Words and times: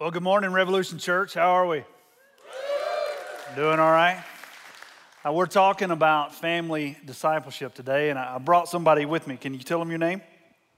Well, 0.00 0.12
good 0.12 0.22
morning, 0.22 0.52
Revolution 0.52 0.98
Church. 0.98 1.34
How 1.34 1.50
are 1.50 1.66
we? 1.66 1.82
Doing 3.56 3.80
all 3.80 3.90
right? 3.90 4.22
Uh, 5.26 5.32
we're 5.32 5.46
talking 5.46 5.90
about 5.90 6.32
family 6.34 6.96
discipleship 7.04 7.74
today, 7.74 8.10
and 8.10 8.16
I 8.18 8.36
I 8.36 8.38
brought 8.38 8.68
somebody 8.68 9.06
with 9.06 9.26
me. 9.26 9.36
Can 9.36 9.54
you 9.54 9.60
tell 9.60 9.80
them 9.80 9.88
your 9.90 9.98
name? 9.98 10.22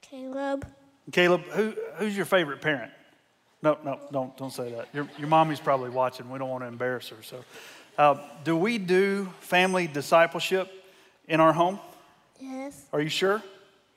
Caleb, 0.01 0.67
Caleb, 1.13 1.43
who, 1.51 1.75
who's 1.97 2.17
your 2.17 2.25
favorite 2.25 2.63
parent? 2.63 2.93
No, 3.63 3.77
no, 3.85 4.01
don't, 4.11 4.35
don't 4.39 4.53
say 4.53 4.73
that. 4.73 4.89
Your, 4.95 5.07
your 5.19 5.29
mommy's 5.29 5.61
probably 5.61 5.91
watching. 5.91 6.31
We 6.31 6.39
don't 6.39 6.49
want 6.49 6.63
to 6.65 6.69
embarrass 6.69 7.11
her. 7.11 7.23
So, 7.23 7.45
uh, 7.99 8.17
do 8.43 8.57
we 8.57 8.79
do 8.79 9.27
family 9.41 9.87
discipleship 9.87 10.73
in 11.29 11.41
our 11.41 11.53
home? 11.53 11.79
yes, 12.41 12.87
Are 12.91 13.03
you 13.03 13.11
sure? 13.11 13.43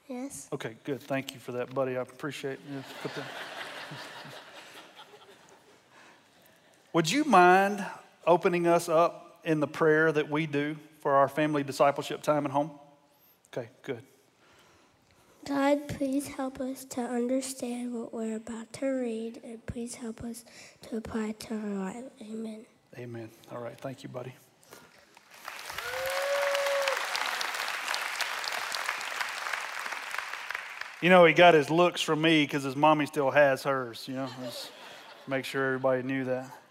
yes, 0.09 0.49
Okay, 0.51 0.75
good. 0.83 1.01
Thank 1.01 1.33
you 1.33 1.39
for 1.39 1.53
that, 1.53 1.73
buddy. 1.73 1.95
I 1.97 2.01
appreciate 2.01 2.53
it. 2.53 2.83
Put 3.01 3.15
that. 3.15 3.23
Would 6.93 7.09
you 7.09 7.23
mind 7.23 7.83
opening 8.27 8.67
us 8.67 8.87
up 8.87 9.39
in 9.43 9.59
the 9.59 9.67
prayer 9.67 10.11
that 10.11 10.29
we 10.29 10.45
do 10.45 10.77
for 10.99 11.15
our 11.15 11.27
family 11.27 11.63
discipleship 11.63 12.21
time 12.21 12.45
at 12.45 12.51
home? 12.51 12.69
Okay, 13.51 13.69
good. 13.81 14.03
God, 15.43 15.87
please 15.87 16.27
help 16.27 16.61
us 16.61 16.85
to 16.85 17.01
understand 17.01 17.95
what 17.95 18.13
we're 18.13 18.35
about 18.35 18.71
to 18.73 18.85
read, 18.85 19.41
and 19.43 19.65
please 19.65 19.95
help 19.95 20.23
us 20.23 20.45
to 20.83 20.97
apply 20.97 21.29
it 21.29 21.39
to 21.41 21.55
our 21.55 21.69
life. 21.69 22.03
Amen. 22.21 22.65
Amen. 22.95 23.29
All 23.51 23.57
right. 23.57 23.77
Thank 23.77 24.03
you, 24.03 24.09
buddy. 24.09 24.33
You 31.01 31.09
know, 31.09 31.25
he 31.25 31.33
got 31.33 31.55
his 31.55 31.71
looks 31.71 32.01
from 32.01 32.21
me 32.21 32.43
because 32.43 32.61
his 32.61 32.75
mommy 32.75 33.07
still 33.07 33.31
has 33.31 33.63
hers, 33.63 34.05
you 34.07 34.13
know. 34.13 34.29
Just 34.45 34.69
make 35.27 35.43
sure 35.43 35.65
everybody 35.65 36.03
knew 36.03 36.25
that. 36.25 36.62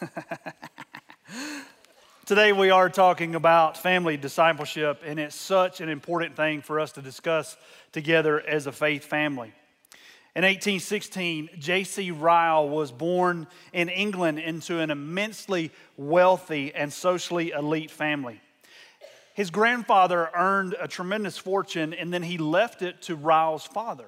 Today, 2.26 2.52
we 2.52 2.70
are 2.70 2.88
talking 2.88 3.34
about 3.34 3.76
family 3.76 4.16
discipleship, 4.16 5.02
and 5.04 5.18
it's 5.18 5.34
such 5.34 5.80
an 5.80 5.88
important 5.88 6.36
thing 6.36 6.62
for 6.62 6.80
us 6.80 6.92
to 6.92 7.02
discuss 7.02 7.56
together 7.92 8.40
as 8.40 8.66
a 8.66 8.72
faith 8.72 9.04
family. 9.04 9.52
In 10.36 10.44
1816, 10.44 11.50
J.C. 11.58 12.12
Ryle 12.12 12.68
was 12.68 12.92
born 12.92 13.48
in 13.72 13.88
England 13.88 14.38
into 14.38 14.78
an 14.78 14.90
immensely 14.90 15.72
wealthy 15.96 16.72
and 16.74 16.92
socially 16.92 17.50
elite 17.50 17.90
family. 17.90 18.40
His 19.34 19.50
grandfather 19.50 20.30
earned 20.34 20.76
a 20.80 20.86
tremendous 20.86 21.36
fortune 21.36 21.94
and 21.94 22.12
then 22.12 22.22
he 22.22 22.38
left 22.38 22.82
it 22.82 23.02
to 23.02 23.16
Ryle's 23.16 23.66
father. 23.66 24.06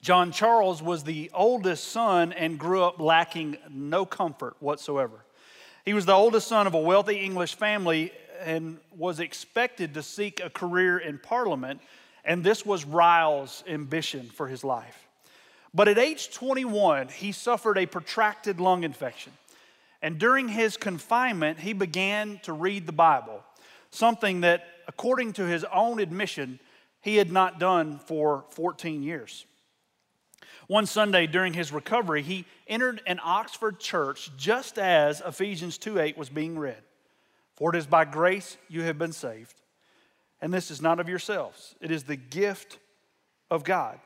John 0.00 0.32
Charles 0.32 0.82
was 0.82 1.04
the 1.04 1.30
oldest 1.32 1.88
son 1.88 2.32
and 2.32 2.58
grew 2.58 2.82
up 2.82 3.00
lacking 3.00 3.56
no 3.70 4.04
comfort 4.04 4.56
whatsoever. 4.60 5.24
He 5.84 5.94
was 5.94 6.06
the 6.06 6.12
oldest 6.12 6.48
son 6.48 6.66
of 6.66 6.74
a 6.74 6.80
wealthy 6.80 7.16
English 7.16 7.54
family 7.56 8.12
and 8.44 8.78
was 8.96 9.20
expected 9.20 9.94
to 9.94 10.02
seek 10.02 10.40
a 10.40 10.50
career 10.50 10.98
in 10.98 11.18
Parliament, 11.18 11.80
and 12.24 12.42
this 12.42 12.66
was 12.66 12.84
Ryle's 12.84 13.64
ambition 13.68 14.28
for 14.30 14.48
his 14.48 14.64
life. 14.64 15.08
But 15.74 15.88
at 15.88 15.98
age 15.98 16.30
21, 16.32 17.08
he 17.08 17.32
suffered 17.32 17.78
a 17.78 17.86
protracted 17.86 18.60
lung 18.60 18.84
infection. 18.84 19.32
And 20.02 20.18
during 20.18 20.48
his 20.48 20.76
confinement, 20.76 21.60
he 21.60 21.72
began 21.72 22.40
to 22.42 22.52
read 22.52 22.86
the 22.86 22.92
Bible, 22.92 23.42
something 23.90 24.40
that, 24.40 24.66
according 24.88 25.32
to 25.34 25.46
his 25.46 25.64
own 25.72 26.00
admission, 26.00 26.58
he 27.00 27.16
had 27.16 27.32
not 27.32 27.58
done 27.58 27.98
for 27.98 28.44
14 28.50 29.02
years. 29.02 29.46
One 30.72 30.86
Sunday 30.86 31.26
during 31.26 31.52
his 31.52 31.70
recovery, 31.70 32.22
he 32.22 32.46
entered 32.66 33.02
an 33.06 33.20
Oxford 33.22 33.78
church 33.78 34.30
just 34.38 34.78
as 34.78 35.20
Ephesians 35.20 35.76
2 35.76 35.98
8 35.98 36.16
was 36.16 36.30
being 36.30 36.58
read. 36.58 36.82
For 37.56 37.74
it 37.74 37.78
is 37.78 37.86
by 37.86 38.06
grace 38.06 38.56
you 38.70 38.80
have 38.80 38.96
been 38.96 39.12
saved, 39.12 39.54
and 40.40 40.50
this 40.50 40.70
is 40.70 40.80
not 40.80 40.98
of 40.98 41.10
yourselves, 41.10 41.74
it 41.82 41.90
is 41.90 42.04
the 42.04 42.16
gift 42.16 42.78
of 43.50 43.64
God. 43.64 44.00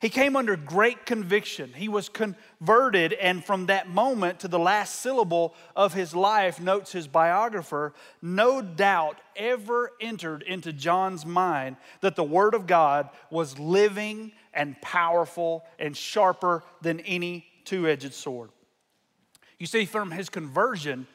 He 0.00 0.08
came 0.08 0.34
under 0.34 0.56
great 0.56 1.06
conviction. 1.06 1.72
He 1.76 1.88
was 1.88 2.08
converted, 2.08 3.12
and 3.12 3.44
from 3.44 3.66
that 3.66 3.88
moment 3.88 4.40
to 4.40 4.48
the 4.48 4.58
last 4.58 4.96
syllable 4.96 5.54
of 5.76 5.94
his 5.94 6.12
life, 6.12 6.60
notes 6.60 6.90
his 6.90 7.06
biographer, 7.06 7.94
no 8.20 8.60
doubt 8.62 9.20
ever 9.36 9.92
entered 10.00 10.42
into 10.42 10.72
John's 10.72 11.24
mind 11.24 11.76
that 12.00 12.16
the 12.16 12.24
Word 12.24 12.54
of 12.54 12.66
God 12.66 13.10
was 13.30 13.60
living 13.60 14.32
and 14.54 14.80
powerful 14.80 15.64
and 15.78 15.96
sharper 15.96 16.62
than 16.80 17.00
any 17.00 17.46
two 17.64 17.88
edged 17.88 18.14
sword. 18.14 18.50
You 19.58 19.66
see, 19.66 19.84
from 19.84 20.10
his 20.10 20.28
conversion 20.28 21.06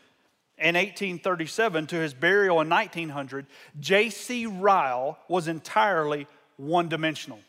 in 0.58 0.76
1837 0.76 1.88
to 1.88 1.96
his 1.98 2.14
burial 2.14 2.62
in 2.62 2.70
1900, 2.70 3.46
J.C. 3.80 4.46
Ryle 4.46 5.18
was 5.28 5.48
entirely 5.48 6.28
one 6.56 6.90
dimensional. 6.90 7.40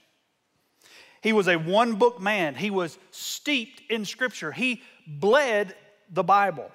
He 1.23 1.33
was 1.33 1.49
a 1.49 1.57
one 1.57 1.95
book 1.97 2.21
man. 2.21 2.55
He 2.55 2.71
was 2.71 2.99
steeped 3.11 3.83
in 3.91 4.05
Scripture. 4.05 4.53
He 4.53 4.83
bled 5.07 5.75
the 6.11 6.23
Bible. 6.23 6.71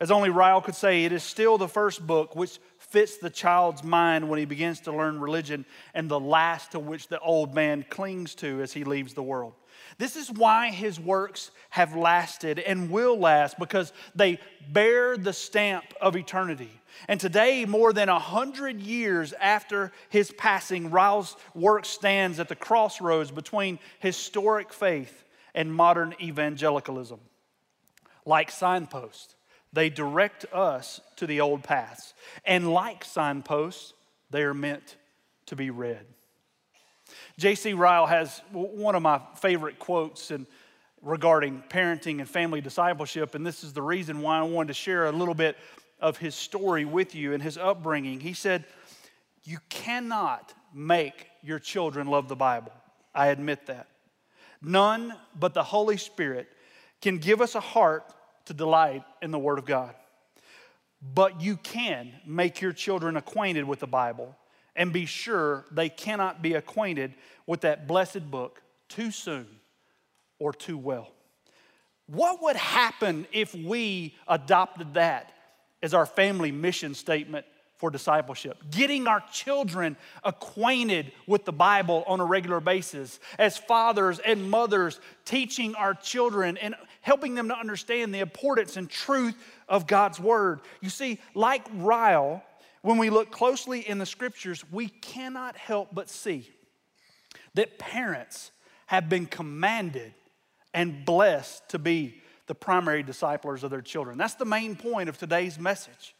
As 0.00 0.10
only 0.10 0.30
Ryle 0.30 0.60
could 0.60 0.76
say, 0.76 1.04
it 1.04 1.12
is 1.12 1.22
still 1.22 1.58
the 1.58 1.68
first 1.68 2.06
book 2.06 2.36
which 2.36 2.58
fits 2.88 3.18
the 3.18 3.30
child's 3.30 3.84
mind 3.84 4.28
when 4.28 4.38
he 4.38 4.44
begins 4.44 4.80
to 4.80 4.92
learn 4.92 5.20
religion, 5.20 5.64
and 5.94 6.08
the 6.08 6.20
last 6.20 6.72
to 6.72 6.78
which 6.78 7.08
the 7.08 7.20
old 7.20 7.54
man 7.54 7.84
clings 7.90 8.34
to 8.36 8.62
as 8.62 8.72
he 8.72 8.84
leaves 8.84 9.14
the 9.14 9.22
world. 9.22 9.52
This 9.98 10.16
is 10.16 10.30
why 10.30 10.70
his 10.70 10.98
works 10.98 11.50
have 11.70 11.94
lasted 11.94 12.58
and 12.58 12.90
will 12.90 13.18
last 13.18 13.58
because 13.58 13.92
they 14.14 14.38
bear 14.70 15.16
the 15.16 15.32
stamp 15.32 15.84
of 16.00 16.16
eternity. 16.16 16.70
And 17.06 17.20
today, 17.20 17.64
more 17.64 17.92
than 17.92 18.08
a 18.08 18.18
hundred 18.18 18.80
years 18.80 19.32
after 19.34 19.92
his 20.08 20.30
passing, 20.32 20.90
Ryle's 20.90 21.36
work 21.54 21.84
stands 21.84 22.40
at 22.40 22.48
the 22.48 22.56
crossroads 22.56 23.30
between 23.30 23.78
historic 24.00 24.72
faith 24.72 25.24
and 25.54 25.72
modern 25.72 26.14
evangelicalism. 26.20 27.20
Like 28.24 28.50
signposts, 28.50 29.34
they 29.78 29.90
direct 29.90 30.44
us 30.52 31.00
to 31.16 31.26
the 31.26 31.40
old 31.40 31.62
paths. 31.62 32.12
And 32.44 32.72
like 32.72 33.04
signposts, 33.04 33.94
they 34.28 34.42
are 34.42 34.52
meant 34.52 34.96
to 35.46 35.54
be 35.54 35.70
read. 35.70 36.04
J.C. 37.38 37.74
Ryle 37.74 38.06
has 38.06 38.42
one 38.50 38.96
of 38.96 39.02
my 39.02 39.20
favorite 39.36 39.78
quotes 39.78 40.32
in, 40.32 40.48
regarding 41.00 41.62
parenting 41.68 42.18
and 42.18 42.28
family 42.28 42.60
discipleship, 42.60 43.36
and 43.36 43.46
this 43.46 43.62
is 43.62 43.72
the 43.72 43.80
reason 43.80 44.20
why 44.20 44.40
I 44.40 44.42
wanted 44.42 44.68
to 44.68 44.74
share 44.74 45.06
a 45.06 45.12
little 45.12 45.32
bit 45.32 45.56
of 46.00 46.18
his 46.18 46.34
story 46.34 46.84
with 46.84 47.14
you 47.14 47.32
and 47.32 47.40
his 47.40 47.56
upbringing. 47.56 48.18
He 48.18 48.32
said, 48.32 48.64
You 49.44 49.58
cannot 49.68 50.52
make 50.74 51.28
your 51.40 51.60
children 51.60 52.08
love 52.08 52.26
the 52.26 52.34
Bible. 52.34 52.72
I 53.14 53.28
admit 53.28 53.66
that. 53.66 53.86
None 54.60 55.14
but 55.38 55.54
the 55.54 55.62
Holy 55.62 55.98
Spirit 55.98 56.48
can 57.00 57.18
give 57.18 57.40
us 57.40 57.54
a 57.54 57.60
heart 57.60 58.12
to 58.48 58.54
delight 58.54 59.04
in 59.22 59.30
the 59.30 59.38
Word 59.38 59.58
of 59.58 59.64
God. 59.64 59.94
But 61.00 61.40
you 61.40 61.56
can 61.56 62.12
make 62.26 62.60
your 62.60 62.72
children 62.72 63.16
acquainted 63.16 63.64
with 63.64 63.78
the 63.78 63.86
Bible 63.86 64.36
and 64.74 64.92
be 64.92 65.06
sure 65.06 65.64
they 65.70 65.88
cannot 65.88 66.42
be 66.42 66.54
acquainted 66.54 67.14
with 67.46 67.60
that 67.60 67.86
blessed 67.86 68.30
book 68.30 68.62
too 68.88 69.10
soon 69.10 69.46
or 70.38 70.52
too 70.52 70.76
well. 70.76 71.12
What 72.06 72.42
would 72.42 72.56
happen 72.56 73.26
if 73.32 73.54
we 73.54 74.16
adopted 74.26 74.94
that 74.94 75.32
as 75.82 75.94
our 75.94 76.06
family 76.06 76.50
mission 76.50 76.94
statement 76.94 77.44
for 77.76 77.90
discipleship? 77.90 78.56
Getting 78.70 79.06
our 79.06 79.22
children 79.30 79.96
acquainted 80.24 81.12
with 81.26 81.44
the 81.44 81.52
Bible 81.52 82.02
on 82.06 82.20
a 82.20 82.24
regular 82.24 82.60
basis, 82.60 83.20
as 83.38 83.58
fathers 83.58 84.18
and 84.20 84.50
mothers, 84.50 85.00
teaching 85.24 85.74
our 85.74 85.94
children 85.94 86.56
and 86.56 86.74
helping 87.08 87.34
them 87.34 87.48
to 87.48 87.56
understand 87.56 88.14
the 88.14 88.18
importance 88.18 88.76
and 88.76 88.90
truth 88.90 89.34
of 89.66 89.86
God's 89.86 90.20
Word. 90.20 90.60
You 90.82 90.90
see, 90.90 91.18
like 91.34 91.66
Ryle, 91.72 92.44
when 92.82 92.98
we 92.98 93.08
look 93.08 93.30
closely 93.30 93.80
in 93.80 93.96
the 93.96 94.04
scriptures, 94.04 94.62
we 94.70 94.88
cannot 94.88 95.56
help 95.56 95.88
but 95.90 96.10
see 96.10 96.50
that 97.54 97.78
parents 97.78 98.50
have 98.84 99.08
been 99.08 99.24
commanded 99.24 100.12
and 100.74 101.06
blessed 101.06 101.66
to 101.70 101.78
be 101.78 102.20
the 102.46 102.54
primary 102.54 103.02
disciplers 103.02 103.64
of 103.64 103.70
their 103.70 103.80
children. 103.80 104.18
That's 104.18 104.34
the 104.34 104.44
main 104.44 104.76
point 104.76 105.08
of 105.08 105.16
today's 105.16 105.58
message. 105.58 106.14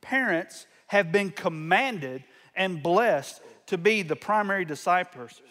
Parents 0.00 0.68
have 0.86 1.10
been 1.10 1.30
commanded 1.30 2.22
and 2.54 2.84
blessed 2.84 3.40
to 3.66 3.76
be 3.76 4.02
the 4.02 4.14
primary 4.14 4.64
disciplers 4.64 5.42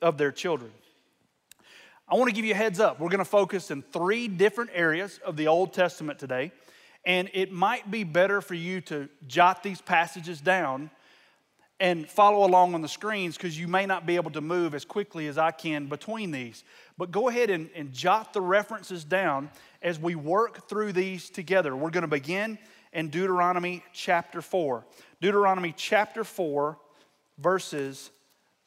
of 0.00 0.16
their 0.16 0.32
children. 0.32 0.72
I 2.08 2.14
want 2.14 2.28
to 2.28 2.34
give 2.34 2.44
you 2.44 2.52
a 2.52 2.56
heads 2.56 2.78
up. 2.78 3.00
We're 3.00 3.08
going 3.08 3.18
to 3.18 3.24
focus 3.24 3.72
in 3.72 3.82
three 3.82 4.28
different 4.28 4.70
areas 4.72 5.18
of 5.24 5.36
the 5.36 5.48
Old 5.48 5.72
Testament 5.72 6.20
today. 6.20 6.52
And 7.04 7.28
it 7.34 7.50
might 7.50 7.90
be 7.90 8.04
better 8.04 8.40
for 8.40 8.54
you 8.54 8.80
to 8.82 9.08
jot 9.26 9.64
these 9.64 9.80
passages 9.80 10.40
down 10.40 10.90
and 11.80 12.08
follow 12.08 12.46
along 12.46 12.74
on 12.74 12.80
the 12.80 12.88
screens 12.88 13.36
because 13.36 13.58
you 13.58 13.66
may 13.66 13.86
not 13.86 14.06
be 14.06 14.14
able 14.14 14.30
to 14.30 14.40
move 14.40 14.72
as 14.72 14.84
quickly 14.84 15.26
as 15.26 15.36
I 15.36 15.50
can 15.50 15.86
between 15.86 16.30
these. 16.30 16.62
But 16.96 17.10
go 17.10 17.28
ahead 17.28 17.50
and, 17.50 17.70
and 17.74 17.92
jot 17.92 18.32
the 18.32 18.40
references 18.40 19.02
down 19.02 19.50
as 19.82 19.98
we 19.98 20.14
work 20.14 20.68
through 20.68 20.92
these 20.92 21.28
together. 21.28 21.74
We're 21.74 21.90
going 21.90 22.02
to 22.02 22.08
begin 22.08 22.56
in 22.92 23.08
Deuteronomy 23.10 23.82
chapter 23.92 24.40
4. 24.40 24.84
Deuteronomy 25.20 25.74
chapter 25.76 26.22
4, 26.22 26.78
verses 27.38 28.10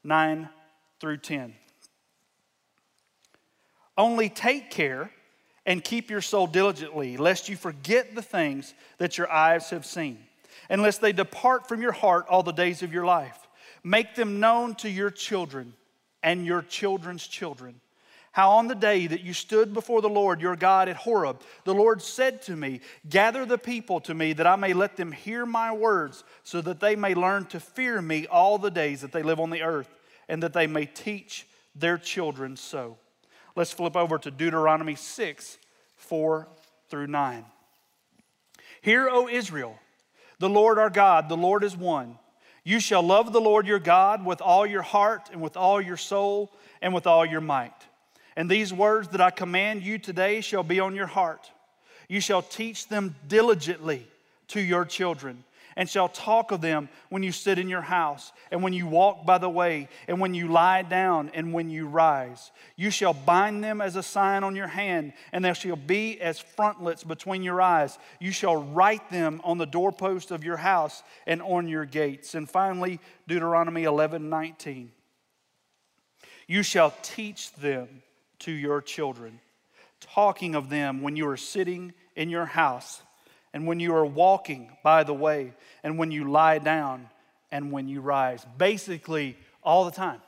9 0.04 0.50
through 1.00 1.18
10. 1.18 1.54
Only 4.00 4.30
take 4.30 4.72
care 4.72 5.12
and 5.68 5.84
keep 5.84 6.10
your 6.10 6.22
soul 6.22 6.48
diligently, 6.48 7.18
lest 7.18 7.50
you 7.50 7.56
forget 7.56 8.16
the 8.16 8.24
things 8.24 8.74
that 8.98 9.20
your 9.20 9.32
eyes 9.32 9.70
have 9.70 9.86
seen, 9.86 10.18
and 10.70 10.82
lest 10.82 11.02
they 11.02 11.12
depart 11.12 11.68
from 11.68 11.84
your 11.84 11.92
heart 11.92 12.26
all 12.28 12.42
the 12.42 12.52
days 12.52 12.82
of 12.82 12.92
your 12.92 13.06
life. 13.06 13.48
Make 13.84 14.16
them 14.16 14.40
known 14.40 14.74
to 14.76 14.90
your 14.90 15.12
children 15.12 15.74
and 16.24 16.46
your 16.48 16.64
children's 16.64 17.28
children 17.28 17.80
how 18.32 18.52
on 18.52 18.68
the 18.68 18.76
day 18.76 19.08
that 19.08 19.22
you 19.22 19.34
stood 19.34 19.74
before 19.74 20.02
the 20.02 20.10
Lord 20.10 20.40
your 20.40 20.56
God 20.56 20.88
at 20.88 20.96
Horeb, 20.96 21.42
the 21.64 21.74
Lord 21.74 22.02
said 22.02 22.42
to 22.44 22.56
me, 22.56 22.82
Gather 23.10 23.46
the 23.46 23.58
people 23.58 24.00
to 24.02 24.14
me 24.14 24.34
that 24.34 24.48
I 24.48 24.56
may 24.56 24.74
let 24.74 24.98
them 24.98 25.12
hear 25.12 25.46
my 25.46 25.72
words, 25.72 26.24
so 26.44 26.62
that 26.62 26.80
they 26.80 26.96
may 26.96 27.16
learn 27.16 27.46
to 27.48 27.60
fear 27.60 28.02
me 28.02 28.28
all 28.28 28.58
the 28.58 28.72
days 28.72 29.02
that 29.02 29.12
they 29.12 29.24
live 29.24 29.40
on 29.40 29.50
the 29.50 29.64
earth, 29.64 29.90
and 30.28 30.44
that 30.44 30.54
they 30.54 30.68
may 30.68 30.86
teach 30.86 31.48
their 31.76 31.98
children 31.98 32.56
so. 32.56 32.98
Let's 33.60 33.74
flip 33.74 33.98
over 33.98 34.18
to 34.18 34.32
Deuteronomy 34.32 34.96
6 34.96 35.58
4 35.98 36.48
through 36.88 37.08
9. 37.08 37.44
Hear, 38.82 39.10
O 39.10 39.28
Israel, 39.28 39.78
the 40.40 40.48
Lord 40.48 40.80
our 40.80 40.90
God, 40.90 41.28
the 41.28 41.36
Lord 41.36 41.66
is 41.66 41.76
one. 41.76 42.18
You 42.64 42.80
shall 42.80 43.04
love 43.04 43.34
the 43.34 43.42
Lord 43.42 43.68
your 43.68 43.80
God 43.80 44.26
with 44.26 44.40
all 44.40 44.66
your 44.66 44.82
heart, 44.82 45.24
and 45.34 45.42
with 45.42 45.58
all 45.58 45.82
your 45.82 45.98
soul, 45.98 46.54
and 46.82 46.94
with 46.94 47.06
all 47.06 47.26
your 47.26 47.42
might. 47.42 47.74
And 48.38 48.50
these 48.50 48.72
words 48.72 49.10
that 49.10 49.20
I 49.20 49.30
command 49.30 49.84
you 49.84 49.98
today 49.98 50.40
shall 50.40 50.64
be 50.64 50.80
on 50.80 50.96
your 50.96 51.08
heart. 51.08 51.52
You 52.08 52.22
shall 52.22 52.42
teach 52.42 52.88
them 52.88 53.14
diligently 53.28 54.08
to 54.48 54.62
your 54.62 54.86
children, 54.86 55.44
and 55.80 55.90
shall 55.90 56.10
talk 56.10 56.52
of 56.52 56.60
them 56.60 56.90
when 57.08 57.24
you 57.24 57.32
sit 57.32 57.58
in 57.58 57.70
your 57.70 57.80
house, 57.80 58.34
and 58.52 58.62
when 58.62 58.74
you 58.74 58.86
walk 58.86 59.26
by 59.26 59.38
the 59.38 59.50
way, 59.50 59.88
and 60.10 60.20
when 60.20 60.34
you 60.34 60.50
lie 60.50 60.82
down, 60.82 61.32
and 61.34 61.54
when 61.54 61.70
you 61.70 61.88
rise. 61.88 62.52
You 62.76 62.92
shall 62.92 63.14
bind 63.14 63.64
them 63.64 63.80
as 63.80 63.96
a 63.96 64.04
sign 64.04 64.44
on 64.44 64.58
your 64.58 64.68
hand, 64.68 65.14
and 65.32 65.46
they 65.46 65.54
shall 65.54 65.78
be 65.78 66.20
as 66.20 66.38
frontlets 66.38 67.06
between 67.06 67.44
your 67.44 67.62
eyes. 67.62 67.98
You 68.20 68.34
shall 68.34 68.58
write 68.58 69.10
them 69.10 69.40
on 69.46 69.58
the 69.58 69.66
doorpost 69.66 70.32
of 70.32 70.44
your 70.44 70.58
house 70.58 71.02
and 71.26 71.42
on 71.42 71.70
your 71.70 71.86
gates. 71.86 72.36
And 72.36 72.50
finally, 72.50 73.00
Deuteronomy 73.30 73.86
11 73.86 74.30
19. 74.30 74.92
You 76.46 76.62
shall 76.62 76.94
teach 77.04 77.54
them 77.54 78.04
to 78.40 78.52
your 78.52 78.82
children, 78.82 79.40
talking 80.02 80.56
of 80.56 80.70
them 80.70 81.02
when 81.02 81.16
you 81.16 81.26
are 81.30 81.38
sitting 81.38 81.94
in 82.18 82.30
your 82.30 82.48
house, 82.48 83.02
and 83.54 83.66
when 83.68 83.80
you 83.80 83.94
are 83.96 84.06
walking 84.06 84.72
by 84.84 85.04
the 85.04 85.14
way, 85.14 85.54
and 85.84 85.98
when 85.98 86.12
you 86.12 86.30
lie 86.30 86.60
down, 86.60 87.10
and 87.52 87.72
when 87.72 87.88
you 87.88 88.02
rise. 88.02 88.46
Basically, 88.58 89.36
all 89.64 89.86
the 89.86 89.92
time. 89.92 90.22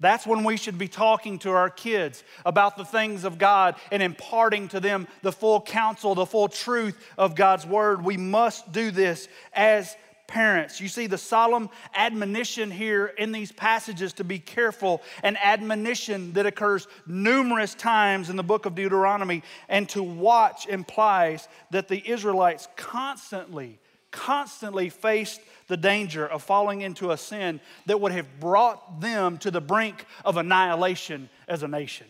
That's 0.00 0.26
when 0.26 0.44
we 0.44 0.56
should 0.56 0.78
be 0.78 0.88
talking 0.88 1.38
to 1.40 1.50
our 1.50 1.68
kids 1.68 2.24
about 2.46 2.78
the 2.78 2.86
things 2.86 3.24
of 3.24 3.38
God 3.38 3.74
and 3.92 4.02
imparting 4.02 4.68
to 4.68 4.80
them 4.80 5.06
the 5.20 5.30
full 5.30 5.60
counsel, 5.60 6.14
the 6.14 6.24
full 6.24 6.48
truth 6.48 6.96
of 7.18 7.34
God's 7.34 7.66
word. 7.66 8.02
We 8.02 8.16
must 8.16 8.72
do 8.72 8.90
this 8.90 9.28
as 9.52 9.94
parents. 10.30 10.80
You 10.80 10.88
see 10.88 11.06
the 11.06 11.18
solemn 11.18 11.68
admonition 11.94 12.70
here 12.70 13.06
in 13.18 13.32
these 13.32 13.52
passages 13.52 14.12
to 14.14 14.24
be 14.24 14.38
careful, 14.38 15.02
an 15.22 15.36
admonition 15.36 16.32
that 16.34 16.46
occurs 16.46 16.86
numerous 17.06 17.74
times 17.74 18.30
in 18.30 18.36
the 18.36 18.42
book 18.42 18.64
of 18.64 18.74
Deuteronomy. 18.74 19.42
And 19.68 19.88
to 19.90 20.02
watch 20.02 20.66
implies 20.66 21.48
that 21.72 21.88
the 21.88 22.08
Israelites 22.08 22.68
constantly, 22.76 23.78
constantly 24.10 24.88
faced 24.88 25.40
the 25.66 25.76
danger 25.76 26.26
of 26.26 26.42
falling 26.42 26.80
into 26.80 27.10
a 27.10 27.16
sin 27.16 27.60
that 27.86 28.00
would 28.00 28.12
have 28.12 28.40
brought 28.40 29.00
them 29.00 29.36
to 29.38 29.50
the 29.50 29.60
brink 29.60 30.06
of 30.24 30.36
annihilation 30.36 31.28
as 31.48 31.62
a 31.62 31.68
nation. 31.68 32.06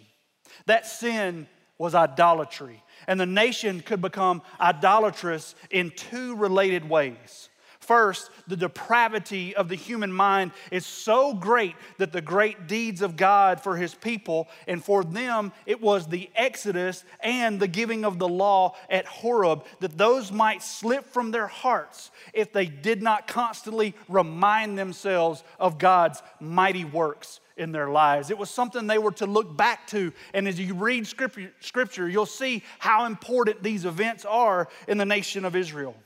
That 0.67 0.87
sin 0.87 1.47
was 1.79 1.95
idolatry. 1.95 2.83
And 3.07 3.19
the 3.19 3.27
nation 3.27 3.81
could 3.81 4.03
become 4.03 4.43
idolatrous 4.61 5.55
in 5.71 5.91
two 5.91 6.37
related 6.37 6.89
ways. 6.89 7.50
First, 7.91 8.31
the 8.47 8.57
depravity 8.57 9.57
of 9.57 9.69
the 9.69 9.75
human 9.75 10.13
mind 10.13 10.53
is 10.71 10.87
so 10.87 11.35
great 11.35 11.75
that 11.99 12.13
the 12.13 12.21
great 12.21 12.69
deeds 12.69 13.03
of 13.03 13.17
God 13.17 13.61
for 13.61 13.77
his 13.77 13.97
people, 13.97 14.47
and 14.69 14.81
for 14.81 15.03
them 15.03 15.51
it 15.67 15.81
was 15.81 16.07
the 16.07 16.31
Exodus 16.37 17.03
and 17.19 17.59
the 17.59 17.67
giving 17.67 18.05
of 18.05 18.21
the 18.21 18.29
law 18.29 18.77
at 18.89 19.07
Horeb, 19.07 19.65
that 19.81 19.99
those 19.99 20.31
might 20.31 20.63
slip 20.63 21.05
from 21.05 21.33
their 21.33 21.49
hearts 21.49 22.13
if 22.33 22.53
they 22.53 22.67
did 22.67 23.03
not 23.03 23.27
constantly 23.27 23.97
remind 24.09 24.79
themselves 24.79 25.43
of 25.59 25.81
God's 25.81 26.23
mighty 26.39 26.85
works 26.85 27.41
in 27.57 27.73
their 27.73 27.91
lives. 27.91 28.31
It 28.31 28.39
was 28.39 28.51
something 28.51 28.87
they 28.87 28.99
were 28.99 29.11
to 29.15 29.27
look 29.27 29.57
back 29.57 29.89
to. 29.89 30.13
And 30.33 30.47
as 30.47 30.61
you 30.61 30.75
read 30.75 31.09
scripture, 31.09 31.51
scripture 31.59 32.09
you'll 32.09 32.25
see 32.25 32.63
how 32.79 33.07
important 33.07 33.65
these 33.65 33.85
events 33.85 34.25
are 34.25 34.69
in 34.87 34.97
the 34.97 35.05
nation 35.05 35.45
of 35.45 35.57
Israel. 35.57 35.97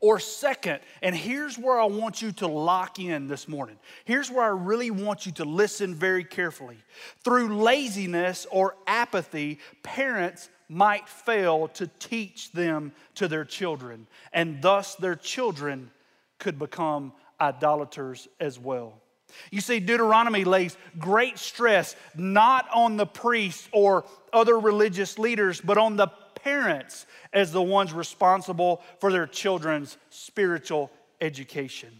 Or, 0.00 0.18
second, 0.18 0.80
and 1.02 1.14
here's 1.14 1.58
where 1.58 1.78
I 1.78 1.84
want 1.84 2.22
you 2.22 2.32
to 2.32 2.46
lock 2.46 2.98
in 2.98 3.28
this 3.28 3.48
morning. 3.48 3.78
Here's 4.04 4.30
where 4.30 4.44
I 4.44 4.48
really 4.48 4.90
want 4.90 5.26
you 5.26 5.32
to 5.32 5.44
listen 5.44 5.94
very 5.94 6.24
carefully. 6.24 6.78
Through 7.24 7.56
laziness 7.62 8.46
or 8.50 8.76
apathy, 8.86 9.58
parents 9.82 10.48
might 10.68 11.08
fail 11.08 11.68
to 11.68 11.86
teach 11.98 12.52
them 12.52 12.92
to 13.16 13.28
their 13.28 13.44
children, 13.44 14.06
and 14.32 14.62
thus 14.62 14.94
their 14.94 15.16
children 15.16 15.90
could 16.38 16.58
become 16.58 17.12
idolaters 17.40 18.28
as 18.40 18.58
well. 18.58 19.02
You 19.50 19.60
see, 19.60 19.80
Deuteronomy 19.80 20.44
lays 20.44 20.76
great 20.98 21.38
stress 21.38 21.96
not 22.14 22.66
on 22.72 22.96
the 22.96 23.06
priests 23.06 23.68
or 23.72 24.04
other 24.32 24.58
religious 24.58 25.18
leaders, 25.18 25.60
but 25.60 25.78
on 25.78 25.96
the 25.96 26.08
parents 26.42 27.06
as 27.32 27.52
the 27.52 27.62
ones 27.62 27.92
responsible 27.92 28.82
for 29.00 29.12
their 29.12 29.26
children's 29.26 29.96
spiritual 30.10 30.90
education. 31.20 31.90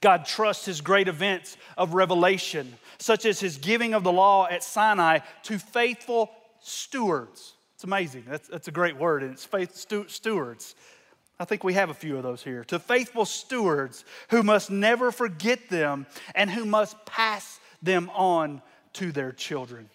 God 0.00 0.26
trusts 0.26 0.64
his 0.64 0.80
great 0.80 1.08
events 1.08 1.56
of 1.76 1.94
revelation, 1.94 2.74
such 2.98 3.26
as 3.26 3.40
his 3.40 3.56
giving 3.56 3.94
of 3.94 4.04
the 4.04 4.12
law 4.12 4.46
at 4.48 4.62
Sinai, 4.62 5.20
to 5.44 5.58
faithful 5.58 6.30
stewards. 6.60 7.54
It's 7.74 7.84
amazing. 7.84 8.24
That's, 8.28 8.48
that's 8.48 8.68
a 8.68 8.72
great 8.72 8.96
word, 8.96 9.22
and 9.22 9.32
it's 9.32 9.44
faith 9.44 9.74
stu- 9.74 10.06
stewards. 10.08 10.76
I 11.40 11.44
think 11.44 11.64
we 11.64 11.74
have 11.74 11.90
a 11.90 11.94
few 11.94 12.16
of 12.16 12.22
those 12.22 12.42
here. 12.44 12.62
To 12.64 12.78
faithful 12.78 13.24
stewards 13.24 14.04
who 14.28 14.44
must 14.44 14.70
never 14.70 15.10
forget 15.10 15.68
them 15.68 16.06
and 16.36 16.48
who 16.48 16.64
must 16.64 17.04
pass 17.04 17.58
them 17.82 18.08
on 18.14 18.62
to 18.94 19.10
their 19.10 19.32
children. 19.32 19.90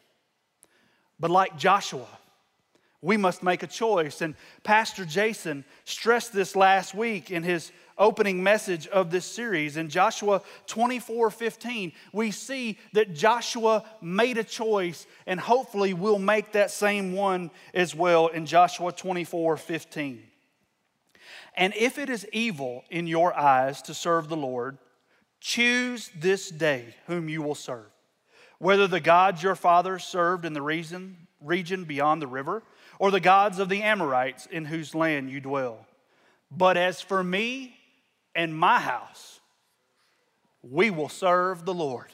But 1.19 1.31
like 1.31 1.57
Joshua, 1.57 2.07
we 3.01 3.17
must 3.17 3.43
make 3.43 3.63
a 3.63 3.67
choice. 3.67 4.21
And 4.21 4.35
Pastor 4.63 5.05
Jason 5.05 5.65
stressed 5.85 6.33
this 6.33 6.55
last 6.55 6.95
week 6.95 7.31
in 7.31 7.43
his 7.43 7.71
opening 7.97 8.43
message 8.43 8.87
of 8.87 9.11
this 9.11 9.25
series. 9.25 9.77
In 9.77 9.89
Joshua 9.89 10.41
24 10.67 11.29
15, 11.31 11.91
we 12.11 12.31
see 12.31 12.77
that 12.93 13.13
Joshua 13.13 13.83
made 14.01 14.37
a 14.37 14.43
choice, 14.43 15.05
and 15.25 15.39
hopefully 15.39 15.93
we'll 15.93 16.19
make 16.19 16.53
that 16.53 16.71
same 16.71 17.13
one 17.13 17.51
as 17.73 17.95
well 17.95 18.27
in 18.27 18.45
Joshua 18.45 18.91
24 18.91 19.57
15. 19.57 20.23
And 21.55 21.73
if 21.75 21.97
it 21.97 22.09
is 22.09 22.27
evil 22.31 22.83
in 22.89 23.07
your 23.07 23.35
eyes 23.35 23.81
to 23.83 23.93
serve 23.93 24.29
the 24.29 24.37
Lord, 24.37 24.77
choose 25.39 26.11
this 26.15 26.49
day 26.49 26.95
whom 27.07 27.29
you 27.29 27.41
will 27.41 27.55
serve. 27.55 27.89
Whether 28.59 28.87
the 28.87 28.99
gods 28.99 29.43
your 29.43 29.55
fathers 29.55 30.03
served 30.03 30.45
in 30.45 30.53
the 30.53 30.61
region, 30.61 31.26
region 31.41 31.83
beyond 31.83 32.21
the 32.21 32.27
river, 32.27 32.63
or 32.99 33.11
the 33.11 33.19
gods 33.19 33.59
of 33.59 33.69
the 33.69 33.83
Amorites 33.83 34.47
in 34.47 34.65
whose 34.65 34.95
land 34.95 35.29
you 35.29 35.39
dwell. 35.39 35.85
But 36.49 36.77
as 36.77 37.01
for 37.01 37.23
me 37.23 37.77
and 38.35 38.57
my 38.57 38.79
house, 38.79 39.39
we 40.63 40.89
will 40.89 41.09
serve 41.09 41.65
the 41.65 41.73
Lord. 41.73 42.07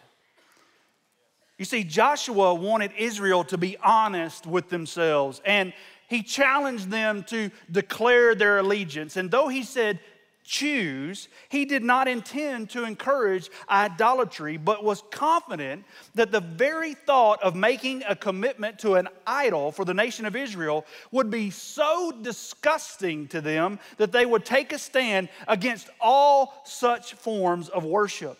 You 1.58 1.66
see, 1.66 1.84
Joshua 1.84 2.54
wanted 2.54 2.92
Israel 2.98 3.44
to 3.46 3.58
be 3.58 3.78
honest 3.78 4.46
with 4.46 4.70
themselves, 4.70 5.42
and 5.46 5.74
he 6.10 6.22
challenged 6.24 6.90
them 6.90 7.24
to 7.26 7.50
declare 7.72 8.36
their 8.36 8.58
allegiance. 8.58 9.16
And 9.16 9.32
though 9.32 9.48
he 9.48 9.64
said, 9.64 10.00
choose, 10.44 11.30
he 11.50 11.66
did 11.66 11.84
not 11.84 12.08
intend 12.08 12.70
to 12.72 12.84
encourage 12.84 13.50
idolatry, 13.70 14.58
but 14.58 14.84
was 14.84 15.04
confident 15.12 15.86
that 16.16 16.32
the 16.32 16.42
very 16.42 16.94
thought 16.94 17.42
of 17.42 17.56
making 17.56 18.04
a 18.08 18.16
commitment 18.16 18.80
to 18.80 18.96
an 18.96 19.08
idol 19.26 19.72
for 19.72 19.86
the 19.86 19.94
nation 19.94 20.26
of 20.26 20.36
Israel 20.36 20.86
would 21.12 21.30
be 21.30 21.50
so 21.50 22.12
disgusting 22.22 23.28
to 23.28 23.42
them 23.42 23.80
that 23.98 24.12
they 24.12 24.26
would 24.26 24.46
take 24.46 24.74
a 24.74 24.78
stand 24.78 25.30
against 25.48 25.90
all 26.00 26.62
such 26.66 27.14
forms 27.14 27.70
of 27.70 27.86
worship. 27.86 28.38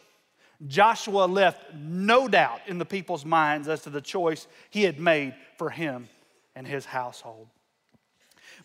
Joshua 0.68 1.26
left 1.26 1.74
no 1.74 2.28
doubt 2.28 2.62
in 2.68 2.78
the 2.78 2.86
people's 2.86 3.26
minds 3.26 3.68
as 3.68 3.82
to 3.84 3.90
the 3.90 4.02
choice 4.02 4.48
he 4.70 4.84
had 4.84 5.00
made 5.00 5.36
for 5.58 5.70
him 5.70 6.08
and 6.56 6.68
his 6.68 6.86
household. 6.86 7.48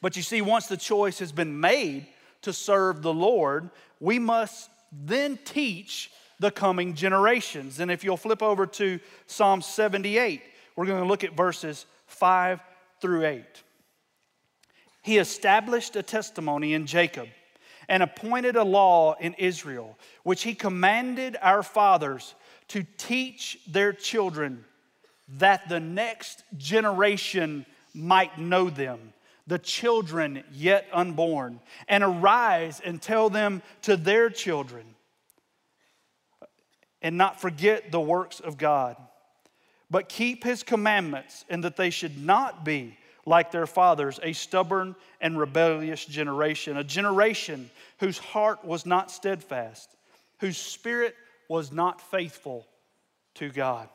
But 0.01 0.17
you 0.17 0.23
see, 0.23 0.43
once 0.43 0.67
the 0.67 0.77
choice 0.77 1.19
has 1.19 1.33
been 1.33 1.61
made 1.61 2.07
to 2.43 2.53
serve 2.53 3.03
the 3.03 3.13
Lord, 3.13 3.71
we 4.01 4.19
must 4.19 4.71
then 4.93 5.39
teach 5.45 6.11
the 6.41 6.51
coming 6.51 6.95
generations. 6.95 7.81
And 7.81 7.91
if 7.91 8.05
you'll 8.05 8.17
flip 8.17 8.43
over 8.43 8.67
to 8.67 9.01
Psalm 9.27 9.61
78, 9.61 10.43
we're 10.77 10.87
going 10.87 11.03
to 11.03 11.09
look 11.09 11.25
at 11.25 11.37
verses 11.37 11.87
5 12.07 12.61
through 13.01 13.27
8. 13.27 13.45
He 15.03 15.19
established 15.19 15.97
a 15.97 16.03
testimony 16.03 16.75
in 16.75 16.87
Jacob 16.87 17.29
and 17.89 18.03
appointed 18.03 18.57
a 18.57 18.65
law 18.65 19.15
in 19.19 19.35
Israel, 19.35 19.99
which 20.23 20.43
he 20.43 20.55
commanded 20.55 21.37
our 21.41 21.63
fathers 21.63 22.35
to 22.69 22.85
teach 22.99 23.59
their 23.67 23.93
children 23.93 24.65
that 25.37 25.69
the 25.69 25.81
next 25.81 26.43
generation 26.57 27.65
might 27.95 28.39
know 28.39 28.71
them, 28.71 29.13
the 29.49 29.59
children 29.59 30.45
yet 30.53 30.87
unborn, 30.93 31.59
and 31.89 32.05
arise 32.05 32.81
and 32.85 33.03
tell 33.03 33.31
them 33.31 33.63
to 33.83 33.97
their 33.97 34.31
children, 34.31 34.85
and 37.03 37.17
not 37.17 37.41
forget 37.41 37.91
the 37.91 38.01
works 38.01 38.41
of 38.41 38.59
God, 38.59 38.97
but 39.91 40.09
keep 40.09 40.45
his 40.45 40.63
commandments, 40.63 41.45
and 41.49 41.65
that 41.65 41.77
they 41.77 41.91
should 41.91 42.23
not 42.25 42.65
be 42.65 42.97
like 43.25 43.51
their 43.51 43.67
fathers, 43.67 44.21
a 44.23 44.33
stubborn 44.33 44.95
and 45.21 45.39
rebellious 45.39 46.05
generation, 46.05 46.77
a 46.77 46.85
generation 46.85 47.71
whose 48.01 48.19
heart 48.19 48.65
was 48.65 48.87
not 48.87 49.11
steadfast, 49.11 49.97
whose 50.41 50.57
spirit 50.57 51.15
was 51.49 51.73
not 51.73 52.01
faithful 52.01 52.67
to 53.35 53.51
God. 53.51 53.89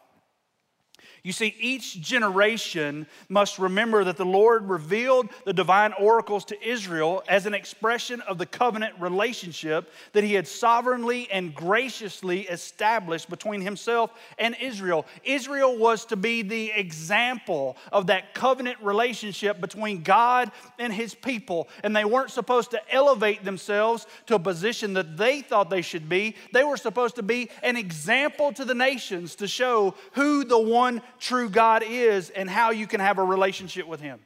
You 1.24 1.32
see, 1.32 1.56
each 1.60 2.02
generation 2.02 3.08
must 3.30 3.58
remember 3.58 4.04
that 4.04 4.18
the 4.18 4.26
Lord 4.26 4.68
revealed 4.68 5.30
the 5.46 5.54
divine 5.54 5.94
oracles 5.94 6.44
to 6.46 6.62
Israel 6.62 7.24
as 7.30 7.46
an 7.46 7.54
expression 7.54 8.20
of 8.22 8.38
the 8.38 8.46
covenant 8.46 8.96
relationship 9.00 9.90
that 10.12 10.26
He 10.26 10.34
had 10.34 10.48
sovereignly 10.48 11.32
and 11.32 11.56
graciously 11.56 12.42
established 12.42 13.30
between 13.30 13.62
Himself 13.62 14.12
and 14.38 14.56
Israel. 14.62 15.06
Israel 15.24 15.78
was 15.78 16.04
to 16.06 16.18
be 16.18 16.42
the 16.42 16.72
example 16.72 17.78
of 17.92 18.08
that 18.08 18.34
covenant 18.34 18.78
relationship 18.82 19.62
between 19.62 20.04
God 20.04 20.52
and 20.78 20.92
His 20.92 21.16
people, 21.16 21.70
and 21.84 21.96
they 21.96 22.06
weren't 22.06 22.32
supposed 22.32 22.72
to 22.72 22.94
elevate 22.94 23.46
themselves 23.46 24.08
to 24.26 24.36
a 24.36 24.40
position 24.40 24.94
that 24.96 25.16
they 25.16 25.42
thought 25.42 25.70
they 25.70 25.82
should 25.82 26.10
be. 26.10 26.36
They 26.52 26.64
were 26.64 26.78
supposed 26.78 27.16
to 27.16 27.24
be 27.24 27.50
an 27.62 27.78
example 27.78 28.52
to 28.54 28.66
the 28.66 28.76
nations 28.76 29.36
to 29.36 29.48
show 29.48 29.96
who 30.14 30.44
the 30.44 30.60
one 30.60 30.93
true 31.20 31.50
God 31.50 31.84
is 31.86 32.30
and 32.30 32.50
how 32.50 32.72
you 32.72 32.88
can 32.88 33.00
have 33.00 33.18
a 33.18 33.24
relationship 33.24 33.88
with 33.88 34.02
Him. 34.02 34.20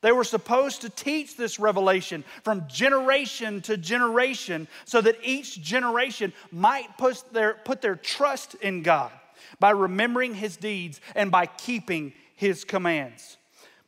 They 0.00 0.12
were 0.12 0.24
supposed 0.24 0.82
to 0.82 0.90
teach 0.90 1.36
this 1.36 1.58
revelation 1.58 2.24
from 2.44 2.68
generation 2.68 3.60
to 3.62 3.76
generation 3.76 4.68
so 4.84 5.00
that 5.00 5.16
each 5.24 5.60
generation 5.60 6.32
might 6.52 6.96
put 6.98 7.22
their, 7.32 7.54
put 7.54 7.82
their 7.82 7.96
trust 7.96 8.54
in 8.56 8.82
God 8.82 9.10
by 9.58 9.70
remembering 9.70 10.34
His 10.34 10.56
deeds 10.56 11.00
and 11.16 11.30
by 11.30 11.46
keeping 11.46 12.12
His 12.36 12.64
commands. 12.64 13.36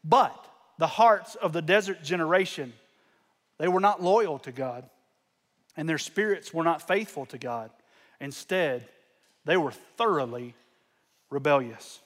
But 0.03 0.47
the 0.79 0.87
hearts 0.87 1.37
of 1.37 1.53
the 1.53 1.63
desert 1.63 2.03
generation, 2.03 2.73
they 3.59 3.69
were 3.69 3.81
not 3.81 4.03
loyal 4.03 4.39
to 4.41 4.53
God, 4.53 4.89
and 5.77 5.89
their 5.89 5.99
spirits 5.99 6.53
were 6.53 6.65
not 6.65 6.87
faithful 6.87 7.27
to 7.27 7.39
God. 7.39 7.71
Instead, 8.21 8.89
they 9.45 9.57
were 9.57 9.73
thoroughly 9.97 10.55
rebellious. 11.31 12.01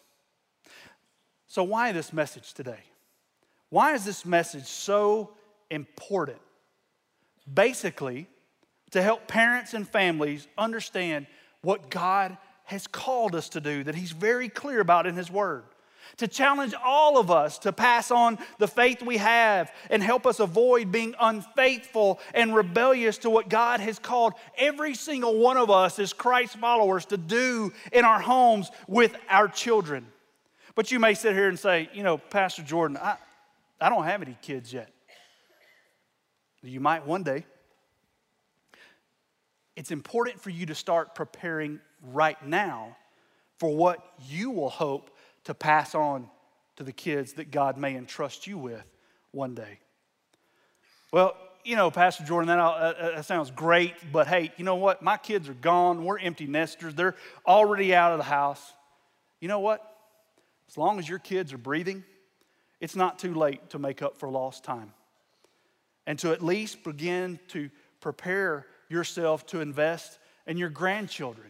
So, 1.47 1.63
why 1.63 1.93
this 1.93 2.13
message 2.13 2.55
today? 2.55 2.81
Why 3.71 3.95
is 3.95 4.05
this 4.05 4.25
message 4.25 4.67
so 4.67 5.31
important? 5.71 6.39
Basically, 7.53 8.29
to 8.93 9.03
help 9.03 9.27
parents 9.27 9.75
and 9.75 9.89
families 9.89 10.47
understand 10.57 11.27
what 11.63 11.91
God 11.91 12.37
has 12.65 12.87
called 12.87 13.35
us 13.35 13.49
to 13.51 13.61
do, 13.61 13.85
that 13.85 13.95
He's 13.95 14.13
very 14.13 14.49
clear 14.49 14.81
about 14.81 15.07
in 15.07 15.15
His 15.15 15.31
Word. 15.31 15.65
To 16.19 16.29
challenge 16.29 16.75
all 16.85 17.19
of 17.19 17.31
us 17.31 17.59
to 17.61 17.73
pass 17.73 18.11
on 18.11 18.39
the 18.59 18.69
faith 18.69 19.03
we 19.03 19.17
have 19.17 19.73
and 19.91 20.03
help 20.03 20.27
us 20.27 20.41
avoid 20.41 20.93
being 20.93 21.15
unfaithful 21.21 22.21
and 22.33 22.55
rebellious 22.55 23.19
to 23.19 23.31
what 23.31 23.49
God 23.49 23.81
has 23.81 23.99
called 23.99 24.35
every 24.57 24.95
single 24.95 25.39
one 25.39 25.57
of 25.57 25.71
us 25.71 25.99
as 25.99 26.13
Christ 26.13 26.57
followers 26.57 27.05
to 27.07 27.17
do 27.17 27.73
in 27.93 28.05
our 28.05 28.21
homes 28.21 28.71
with 28.87 29.17
our 29.29 29.49
children. 29.49 30.07
But 30.75 30.91
you 30.91 30.99
may 30.99 31.15
sit 31.15 31.35
here 31.35 31.49
and 31.49 31.59
say, 31.59 31.89
you 31.93 32.03
know, 32.03 32.19
Pastor 32.19 32.63
Jordan, 32.63 32.97
I, 32.97 33.17
I 33.81 33.89
don't 33.89 34.05
have 34.05 34.23
any 34.23 34.37
kids 34.43 34.73
yet. 34.73 34.91
You 36.63 36.81
might 36.81 37.07
one 37.07 37.23
day. 37.23 37.45
It's 39.77 39.91
important 39.91 40.41
for 40.41 40.51
you 40.51 40.67
to 40.67 40.75
start 40.75 41.15
preparing 41.15 41.81
right 42.03 42.43
now 42.47 42.97
for 43.59 43.75
what 43.75 44.05
you 44.29 44.51
will 44.51 44.71
hope 44.71 45.11
to 45.45 45.55
pass 45.55 45.95
on 45.95 46.29
to 46.77 46.83
the 46.83 46.93
kids 46.93 47.35
that 47.35 47.51
God 47.51 47.77
may 47.77 47.97
entrust 47.97 48.47
you 48.47 48.59
with 48.59 48.85
one 49.31 49.55
day. 49.55 49.79
Well, 51.13 51.37
you 51.65 51.77
know, 51.77 51.91
Pastor 51.91 52.25
Jordan, 52.25 52.49
that, 52.49 52.59
uh, 52.59 53.15
that, 53.17 53.25
sounds 53.25 53.51
great, 53.51 53.95
but 54.13 54.27
hey, 54.27 54.53
you 54.57 54.65
know 54.65 54.75
what? 54.75 55.03
My 55.03 55.17
kids 55.17 55.49
are 55.49 55.55
gone. 55.55 56.05
We're 56.05 56.19
empty 56.19 56.47
nesters. 56.47 56.95
They're 56.95 57.15
already 57.47 57.95
out 57.95 58.13
of 58.13 58.19
the 58.19 58.25
house. 58.25 58.73
You 59.41 59.49
know 59.49 59.61
what? 59.61 59.81
As 60.69 60.77
long 60.77 60.99
as 60.99 61.09
your 61.09 61.19
kids 61.19 61.53
are 61.53 61.59
breathing, 61.59 62.05
it's 62.81 62.97
not 62.97 63.19
too 63.19 63.35
late 63.35 63.71
to 63.71 63.79
make 63.79 64.03
up 64.03 64.19
for 64.19 64.29
lost 64.29 64.65
time. 64.65 64.93
And 66.07 66.19
to 66.19 66.33
at 66.33 66.43
least 66.43 66.85
begin 66.85 67.39
to 67.49 67.71
prepare 68.01 68.67
yourself 68.91 69.47
to 69.47 69.61
invest 69.61 70.19
in 70.47 70.59
your 70.59 70.69
grandchildren. 70.69 71.49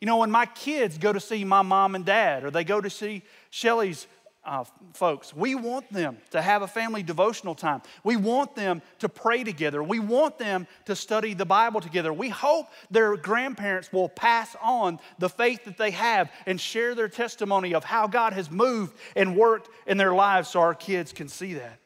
You 0.00 0.06
know, 0.06 0.18
when 0.18 0.30
my 0.30 0.46
kids 0.46 0.98
go 0.98 1.12
to 1.12 1.20
see 1.20 1.44
my 1.44 1.62
mom 1.62 1.94
and 1.94 2.04
dad, 2.04 2.44
or 2.44 2.50
they 2.50 2.64
go 2.64 2.80
to 2.80 2.90
see 2.90 3.22
Shelly's 3.50 4.06
uh, 4.48 4.64
folks. 4.94 5.34
We 5.34 5.54
want 5.54 5.92
them 5.92 6.16
to 6.30 6.40
have 6.40 6.62
a 6.62 6.66
family 6.66 7.02
devotional 7.02 7.54
time. 7.54 7.82
We 8.02 8.16
want 8.16 8.54
them 8.54 8.80
to 9.00 9.08
pray 9.08 9.44
together. 9.44 9.82
We 9.82 9.98
want 9.98 10.38
them 10.38 10.66
to 10.86 10.96
study 10.96 11.34
the 11.34 11.44
Bible 11.44 11.82
together. 11.82 12.12
We 12.12 12.30
hope 12.30 12.66
their 12.90 13.16
grandparents 13.16 13.92
will 13.92 14.08
pass 14.08 14.56
on 14.62 15.00
the 15.18 15.28
faith 15.28 15.66
that 15.66 15.76
they 15.76 15.90
have 15.90 16.32
and 16.46 16.58
share 16.58 16.94
their 16.94 17.08
testimony 17.08 17.74
of 17.74 17.84
how 17.84 18.06
God 18.06 18.32
has 18.32 18.50
moved 18.50 18.96
and 19.14 19.36
worked 19.36 19.68
in 19.86 19.98
their 19.98 20.14
lives 20.14 20.48
so 20.48 20.60
our 20.60 20.74
kids 20.74 21.12
can 21.12 21.28
see 21.28 21.54
that. 21.54 21.78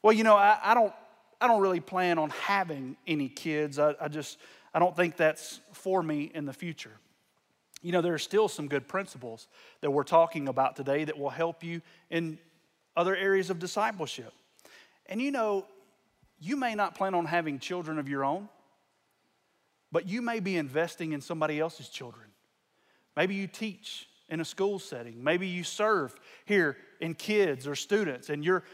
Well, 0.00 0.14
you 0.14 0.24
know, 0.24 0.36
I, 0.36 0.58
I 0.62 0.74
don't, 0.74 0.94
I 1.42 1.46
don't 1.46 1.60
really 1.60 1.80
plan 1.80 2.18
on 2.18 2.30
having 2.30 2.96
any 3.06 3.28
kids. 3.28 3.78
I, 3.78 3.94
I 4.00 4.08
just, 4.08 4.38
I 4.72 4.78
don't 4.78 4.96
think 4.96 5.16
that's 5.16 5.60
for 5.72 6.02
me 6.02 6.30
in 6.34 6.46
the 6.46 6.54
future. 6.54 6.92
You 7.82 7.92
know, 7.92 8.00
there 8.00 8.14
are 8.14 8.18
still 8.18 8.48
some 8.48 8.68
good 8.68 8.88
principles 8.88 9.48
that 9.80 9.90
we're 9.90 10.04
talking 10.04 10.48
about 10.48 10.76
today 10.76 11.04
that 11.04 11.18
will 11.18 11.30
help 11.30 11.62
you 11.64 11.82
in 12.10 12.38
other 12.96 13.14
areas 13.16 13.50
of 13.50 13.58
discipleship. 13.58 14.32
And 15.06 15.20
you 15.20 15.30
know, 15.30 15.66
you 16.40 16.56
may 16.56 16.74
not 16.74 16.94
plan 16.94 17.14
on 17.14 17.26
having 17.26 17.58
children 17.58 17.98
of 17.98 18.08
your 18.08 18.24
own, 18.24 18.48
but 19.90 20.08
you 20.08 20.22
may 20.22 20.40
be 20.40 20.56
investing 20.56 21.12
in 21.12 21.20
somebody 21.20 21.60
else's 21.60 21.88
children. 21.88 22.26
Maybe 23.16 23.34
you 23.34 23.46
teach 23.46 24.08
in 24.28 24.40
a 24.40 24.44
school 24.44 24.78
setting, 24.78 25.22
maybe 25.22 25.46
you 25.46 25.62
serve 25.62 26.18
here 26.46 26.78
in 27.00 27.14
kids 27.14 27.66
or 27.66 27.74
students, 27.74 28.30
and 28.30 28.44
you're 28.44 28.64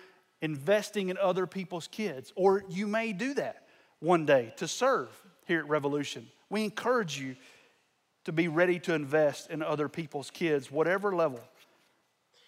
investing 0.40 1.08
in 1.08 1.18
other 1.18 1.46
people's 1.46 1.88
kids. 1.88 2.32
Or 2.36 2.64
you 2.68 2.86
may 2.86 3.12
do 3.12 3.34
that 3.34 3.66
one 4.00 4.24
day 4.24 4.54
to 4.58 4.68
serve 4.68 5.08
here 5.46 5.58
at 5.58 5.68
Revolution. 5.68 6.28
We 6.50 6.62
encourage 6.64 7.18
you 7.18 7.34
to 8.28 8.32
be 8.32 8.46
ready 8.46 8.78
to 8.78 8.92
invest 8.92 9.50
in 9.50 9.62
other 9.62 9.88
people's 9.88 10.30
kids, 10.30 10.70
whatever 10.70 11.16
level 11.16 11.40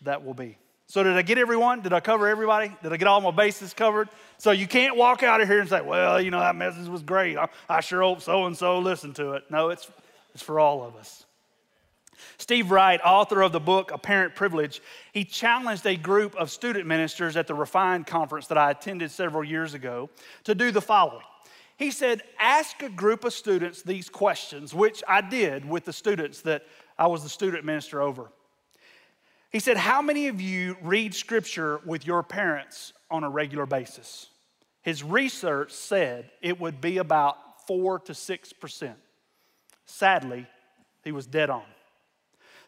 that 0.02 0.22
will 0.22 0.34
be. 0.34 0.58
So, 0.88 1.02
did 1.02 1.16
I 1.16 1.22
get 1.22 1.38
everyone? 1.38 1.80
Did 1.80 1.94
I 1.94 2.00
cover 2.00 2.28
everybody? 2.28 2.70
Did 2.82 2.92
I 2.92 2.99
get 2.99 3.08
all 3.08 3.22
my 3.22 3.30
bases 3.30 3.72
covered? 3.72 4.10
So, 4.37 4.50
you 4.50 4.66
can't 4.66 4.94
walk 4.94 5.22
out 5.22 5.40
of 5.40 5.49
here 5.49 5.58
and 5.58 5.70
say, 5.70 5.80
well, 5.80 6.20
you 6.20 6.30
know, 6.30 6.40
that 6.40 6.54
message 6.54 6.87
was 6.87 7.02
great. 7.02 7.38
I, 7.38 7.49
I 7.66 7.80
sure 7.80 8.02
hope 8.02 8.20
so 8.20 8.44
and 8.44 8.54
so 8.54 8.78
listened 8.80 9.16
to 9.16 9.32
it. 9.32 9.44
No, 9.50 9.70
it's, 9.70 9.90
it's 10.34 10.42
for 10.42 10.60
all 10.60 10.84
of 10.84 10.96
us. 10.96 11.25
Steve 12.37 12.70
Wright, 12.70 13.00
author 13.02 13.40
of 13.40 13.52
the 13.52 13.60
book 13.60 13.90
Apparent 13.90 14.34
Privilege, 14.34 14.82
he 15.14 15.25
challenged 15.25 15.87
a 15.87 15.96
group 15.96 16.34
of 16.34 16.50
student 16.50 16.87
ministers 16.87 17.38
at 17.38 17.46
the 17.46 17.54
Refined 17.54 18.06
conference 18.06 18.49
that 18.49 18.58
I 18.58 18.70
attended 18.70 19.10
several 19.10 19.44
years 19.44 19.72
ago 19.72 20.10
to 20.44 20.54
do 20.54 20.72
the 20.72 20.82
following. 20.82 21.25
He 21.80 21.90
said, 21.90 22.22
Ask 22.38 22.82
a 22.82 22.90
group 22.90 23.25
of 23.25 23.32
students 23.32 23.80
these 23.80 24.10
questions, 24.10 24.75
which 24.75 25.02
I 25.08 25.22
did 25.22 25.64
with 25.64 25.87
the 25.87 25.94
students 25.94 26.42
that 26.42 26.66
I 26.99 27.06
was 27.06 27.22
the 27.22 27.30
student 27.30 27.64
minister 27.64 28.02
over. 28.02 28.30
He 29.50 29.60
said, 29.60 29.78
How 29.78 30.02
many 30.02 30.28
of 30.28 30.42
you 30.42 30.76
read 30.82 31.14
scripture 31.14 31.80
with 31.87 32.06
your 32.06 32.22
parents 32.22 32.92
on 33.10 33.25
a 33.25 33.30
regular 33.30 33.64
basis? 33.64 34.28
His 34.82 35.02
research 35.02 35.72
said 35.72 36.30
it 36.42 36.60
would 36.60 36.82
be 36.82 36.99
about 36.99 37.66
4 37.66 38.00
to 38.00 38.12
6%. 38.12 38.94
Sadly, 39.87 40.46
He 41.02 41.12
was 41.12 41.25
dead 41.25 41.49
on. 41.49 41.64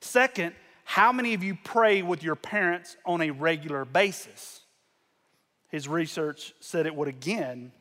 Second, 0.00 0.54
how 0.84 1.12
many 1.12 1.34
of 1.34 1.44
you 1.44 1.58
pray 1.62 2.00
with 2.00 2.22
your 2.22 2.34
parents 2.34 2.96
on 3.04 3.20
a 3.20 3.28
regular 3.30 3.84
basis? 3.84 4.62
His 5.68 5.86
research 5.86 6.54
said 6.60 6.86
it 6.86 6.94
would 6.94 7.08
again 7.08 7.72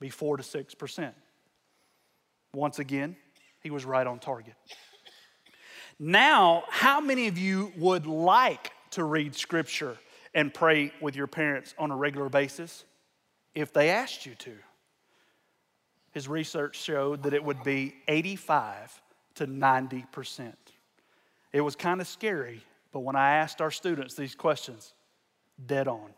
be 0.00 0.08
4 0.08 0.38
to 0.38 0.42
6%. 0.42 1.12
Once 2.54 2.78
again, 2.78 3.16
he 3.62 3.70
was 3.70 3.84
right 3.84 4.06
on 4.06 4.18
target. 4.18 4.54
Now, 5.98 6.64
how 6.70 7.00
many 7.00 7.28
of 7.28 7.36
you 7.36 7.72
would 7.76 8.06
like 8.06 8.72
to 8.92 9.04
read 9.04 9.34
scripture 9.34 9.98
and 10.34 10.52
pray 10.52 10.92
with 11.00 11.14
your 11.14 11.26
parents 11.26 11.74
on 11.78 11.90
a 11.90 11.96
regular 11.96 12.30
basis 12.30 12.84
if 13.54 13.72
they 13.72 13.90
asked 13.90 14.24
you 14.24 14.34
to? 14.36 14.54
His 16.12 16.26
research 16.26 16.76
showed 16.76 17.22
that 17.24 17.34
it 17.34 17.44
would 17.44 17.62
be 17.62 17.94
85 18.08 19.00
to 19.36 19.46
90%. 19.46 20.54
It 21.52 21.60
was 21.60 21.76
kind 21.76 22.00
of 22.00 22.06
scary, 22.06 22.64
but 22.92 23.00
when 23.00 23.14
I 23.14 23.36
asked 23.36 23.60
our 23.60 23.70
students 23.70 24.14
these 24.14 24.34
questions, 24.34 24.94
dead 25.66 25.86
on. 25.86 26.14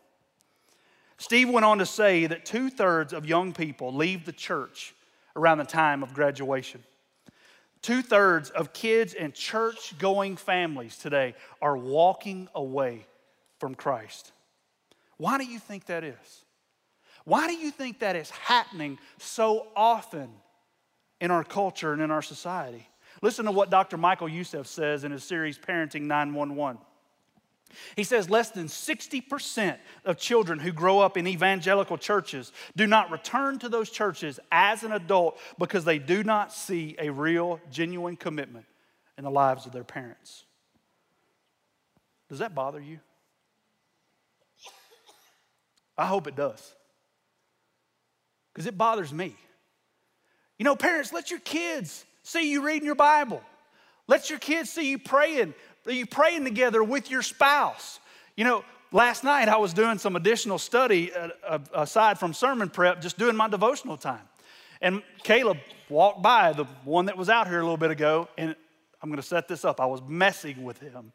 Steve 1.17 1.49
went 1.49 1.65
on 1.65 1.77
to 1.77 1.85
say 1.85 2.25
that 2.25 2.45
two 2.45 2.69
thirds 2.69 3.13
of 3.13 3.25
young 3.25 3.53
people 3.53 3.93
leave 3.93 4.25
the 4.25 4.31
church 4.31 4.93
around 5.35 5.57
the 5.57 5.63
time 5.63 6.03
of 6.03 6.13
graduation. 6.13 6.83
Two 7.81 8.01
thirds 8.01 8.49
of 8.49 8.71
kids 8.73 9.13
and 9.13 9.33
church 9.33 9.97
going 9.97 10.37
families 10.37 10.97
today 10.97 11.35
are 11.61 11.75
walking 11.75 12.47
away 12.55 13.05
from 13.59 13.75
Christ. 13.75 14.31
Why 15.17 15.37
do 15.37 15.45
you 15.45 15.59
think 15.59 15.85
that 15.87 16.03
is? 16.03 16.45
Why 17.25 17.47
do 17.47 17.53
you 17.53 17.71
think 17.71 17.99
that 17.99 18.15
is 18.15 18.29
happening 18.29 18.99
so 19.17 19.67
often 19.75 20.29
in 21.21 21.31
our 21.31 21.43
culture 21.43 21.93
and 21.93 22.01
in 22.01 22.11
our 22.11 22.21
society? 22.21 22.87
Listen 23.21 23.45
to 23.45 23.51
what 23.51 23.69
Dr. 23.69 23.97
Michael 23.97 24.27
Youssef 24.27 24.67
says 24.67 25.03
in 25.03 25.11
his 25.11 25.23
series 25.23 25.57
Parenting 25.57 26.03
911. 26.03 26.81
He 27.95 28.03
says 28.03 28.29
less 28.29 28.49
than 28.49 28.67
60% 28.67 29.77
of 30.05 30.17
children 30.17 30.59
who 30.59 30.71
grow 30.71 30.99
up 30.99 31.17
in 31.17 31.27
evangelical 31.27 31.97
churches 31.97 32.51
do 32.75 32.87
not 32.87 33.11
return 33.11 33.59
to 33.59 33.69
those 33.69 33.89
churches 33.89 34.39
as 34.51 34.83
an 34.83 34.91
adult 34.91 35.39
because 35.59 35.85
they 35.85 35.99
do 35.99 36.23
not 36.23 36.53
see 36.53 36.95
a 36.99 37.09
real, 37.09 37.59
genuine 37.71 38.15
commitment 38.15 38.65
in 39.17 39.23
the 39.23 39.31
lives 39.31 39.65
of 39.65 39.71
their 39.71 39.83
parents. 39.83 40.45
Does 42.29 42.39
that 42.39 42.55
bother 42.55 42.79
you? 42.79 42.99
I 45.97 46.05
hope 46.05 46.27
it 46.27 46.35
does. 46.35 46.73
Because 48.51 48.65
it 48.65 48.77
bothers 48.77 49.13
me. 49.13 49.35
You 50.57 50.65
know, 50.65 50.75
parents, 50.75 51.11
let 51.11 51.31
your 51.31 51.39
kids 51.39 52.05
see 52.23 52.51
you 52.51 52.65
reading 52.65 52.85
your 52.85 52.95
Bible. 52.95 53.41
Let 54.07 54.29
your 54.29 54.39
kids 54.39 54.69
see 54.69 54.89
you 54.89 54.99
praying, 54.99 55.53
you 55.91 56.05
praying 56.05 56.43
together 56.45 56.83
with 56.83 57.11
your 57.11 57.21
spouse. 57.21 57.99
You 58.35 58.45
know, 58.45 58.63
last 58.91 59.23
night 59.23 59.49
I 59.49 59.57
was 59.57 59.73
doing 59.73 59.97
some 59.97 60.15
additional 60.15 60.57
study 60.57 61.11
uh, 61.13 61.59
aside 61.73 62.19
from 62.19 62.33
sermon 62.33 62.69
prep, 62.69 63.01
just 63.01 63.17
doing 63.17 63.35
my 63.35 63.49
devotional 63.49 63.97
time. 63.97 64.21
And 64.81 65.01
Caleb 65.23 65.57
walked 65.89 66.21
by, 66.21 66.53
the 66.53 66.65
one 66.83 67.05
that 67.05 67.17
was 67.17 67.29
out 67.29 67.47
here 67.47 67.59
a 67.59 67.63
little 67.63 67.77
bit 67.77 67.91
ago, 67.91 68.27
and 68.37 68.55
I'm 69.01 69.09
going 69.09 69.21
to 69.21 69.27
set 69.27 69.47
this 69.47 69.65
up. 69.65 69.79
I 69.79 69.85
was 69.85 70.01
messing 70.07 70.63
with 70.63 70.79
him. 70.79 71.11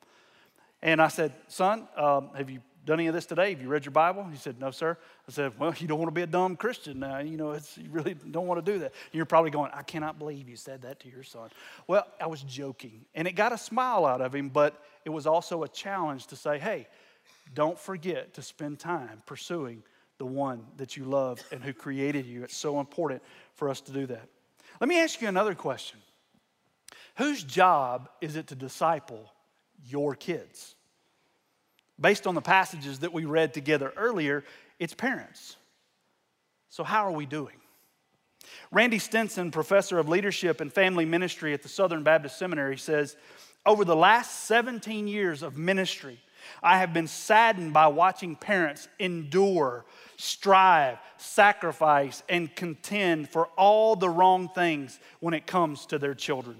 And 0.83 1.03
I 1.03 1.09
said, 1.09 1.33
Son, 1.49 1.89
um, 1.97 2.31
have 2.37 2.51
you 2.51 2.61
done 2.89 3.01
any 3.01 3.07
of 3.07 3.15
this 3.15 3.27
today? 3.27 3.51
Have 3.51 3.61
you 3.61 3.69
read 3.69 3.85
your 3.85 3.93
Bible? 3.93 4.25
He 4.25 4.39
said, 4.39 4.59
No, 4.59 4.71
sir. 4.71 4.97
I 5.29 5.31
said, 5.31 5.53
Well, 5.59 5.75
you 5.77 5.87
don't 5.87 5.99
want 5.99 6.09
to 6.09 6.15
be 6.15 6.23
a 6.23 6.27
dumb 6.27 6.57
Christian 6.57 6.99
now. 6.99 7.19
You 7.19 7.37
know, 7.37 7.53
you 7.53 7.91
really 7.91 8.15
don't 8.15 8.47
want 8.47 8.65
to 8.65 8.73
do 8.73 8.79
that. 8.79 8.87
And 8.87 9.15
you're 9.15 9.27
probably 9.27 9.51
going, 9.51 9.71
I 9.75 9.83
cannot 9.83 10.19
believe 10.19 10.49
you 10.49 10.57
said 10.57 10.83
that 10.83 10.99
to 11.01 11.09
your 11.09 11.23
son. 11.23 11.51
Well, 11.87 12.07
I 12.19 12.27
was 12.27 12.43
joking. 12.43 13.05
And 13.15 13.29
it 13.29 13.33
got 13.33 13.53
a 13.53 13.59
smile 13.59 14.07
out 14.07 14.23
of 14.23 14.35
him, 14.35 14.49
but 14.49 14.83
it 15.05 15.11
was 15.11 15.27
also 15.27 15.65
a 15.65 15.69
challenge 15.69 16.29
to 16.29 16.37
say, 16.37 16.59
Hey, 16.59 16.89
don't 17.55 17.79
forget 17.79 18.35
to 18.35 18.43
spend 18.43 18.79
time 18.79 19.23
pursuing 19.27 19.83
the 20.17 20.27
one 20.27 20.65
that 20.79 20.97
you 20.97 21.05
love 21.05 21.41
and 21.53 21.63
who 21.63 21.75
created 21.75 22.25
you. 22.25 22.43
It's 22.43 22.57
so 22.57 22.81
important 22.81 23.23
for 23.53 23.69
us 23.69 23.83
to 23.83 23.93
do 23.93 24.07
that. 24.07 24.29
Let 24.81 24.89
me 24.89 24.99
ask 24.99 25.21
you 25.21 25.29
another 25.29 25.55
question 25.55 26.01
Whose 27.17 27.45
job 27.45 28.09
is 28.23 28.37
it 28.37 28.47
to 28.47 28.55
disciple 28.55 29.31
your 29.85 30.15
kids? 30.15 30.75
Based 32.01 32.27
on 32.27 32.35
the 32.35 32.41
passages 32.41 33.01
that 33.01 33.13
we 33.13 33.25
read 33.25 33.55
together 33.55 33.93
earlier, 33.97 34.45
it's 34.79 34.95
parents. 34.95 35.57
So, 36.69 36.85
how 36.85 37.07
are 37.07 37.13
we 37.13 37.27
doing? 37.27 37.57
Randy 38.71 38.99
Stinson, 38.99 39.51
professor 39.51 39.99
of 39.99 40.09
leadership 40.09 40.61
and 40.61 40.73
family 40.73 41.05
ministry 41.05 41.53
at 41.55 41.63
the 41.63 41.69
Southern 41.69 42.03
Baptist 42.03 42.39
Seminary, 42.39 42.79
says 42.79 43.17
Over 43.67 43.85
the 43.85 43.97
last 43.97 44.45
17 44.45 45.09
years 45.09 45.43
of 45.43 45.57
ministry, 45.57 46.21
I 46.63 46.79
have 46.79 46.93
been 46.93 47.07
saddened 47.07 47.73
by 47.73 47.89
watching 47.89 48.37
parents 48.37 48.89
endure, 48.99 49.85
strive, 50.17 50.99
sacrifice, 51.17 52.23
and 52.29 52.55
contend 52.55 53.29
for 53.29 53.47
all 53.57 53.97
the 53.97 54.09
wrong 54.09 54.49
things 54.49 54.99
when 55.21 55.35
it 55.35 55.47
comes 55.47 55.87
to 55.87 55.99
their 55.99 56.15
children. 56.15 56.57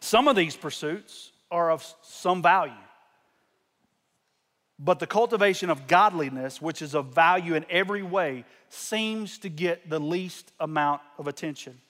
Some 0.00 0.28
of 0.28 0.36
these 0.36 0.56
pursuits 0.56 1.32
are 1.50 1.70
of 1.70 1.86
some 2.02 2.42
value. 2.42 2.72
But 4.78 4.98
the 4.98 5.06
cultivation 5.06 5.70
of 5.70 5.86
godliness, 5.86 6.60
which 6.60 6.82
is 6.82 6.94
of 6.94 7.14
value 7.14 7.54
in 7.54 7.64
every 7.70 8.02
way, 8.02 8.44
seems 8.68 9.38
to 9.38 9.48
get 9.48 9.88
the 9.88 10.00
least 10.00 10.52
amount 10.58 11.00
of 11.16 11.28
attention. 11.28 11.80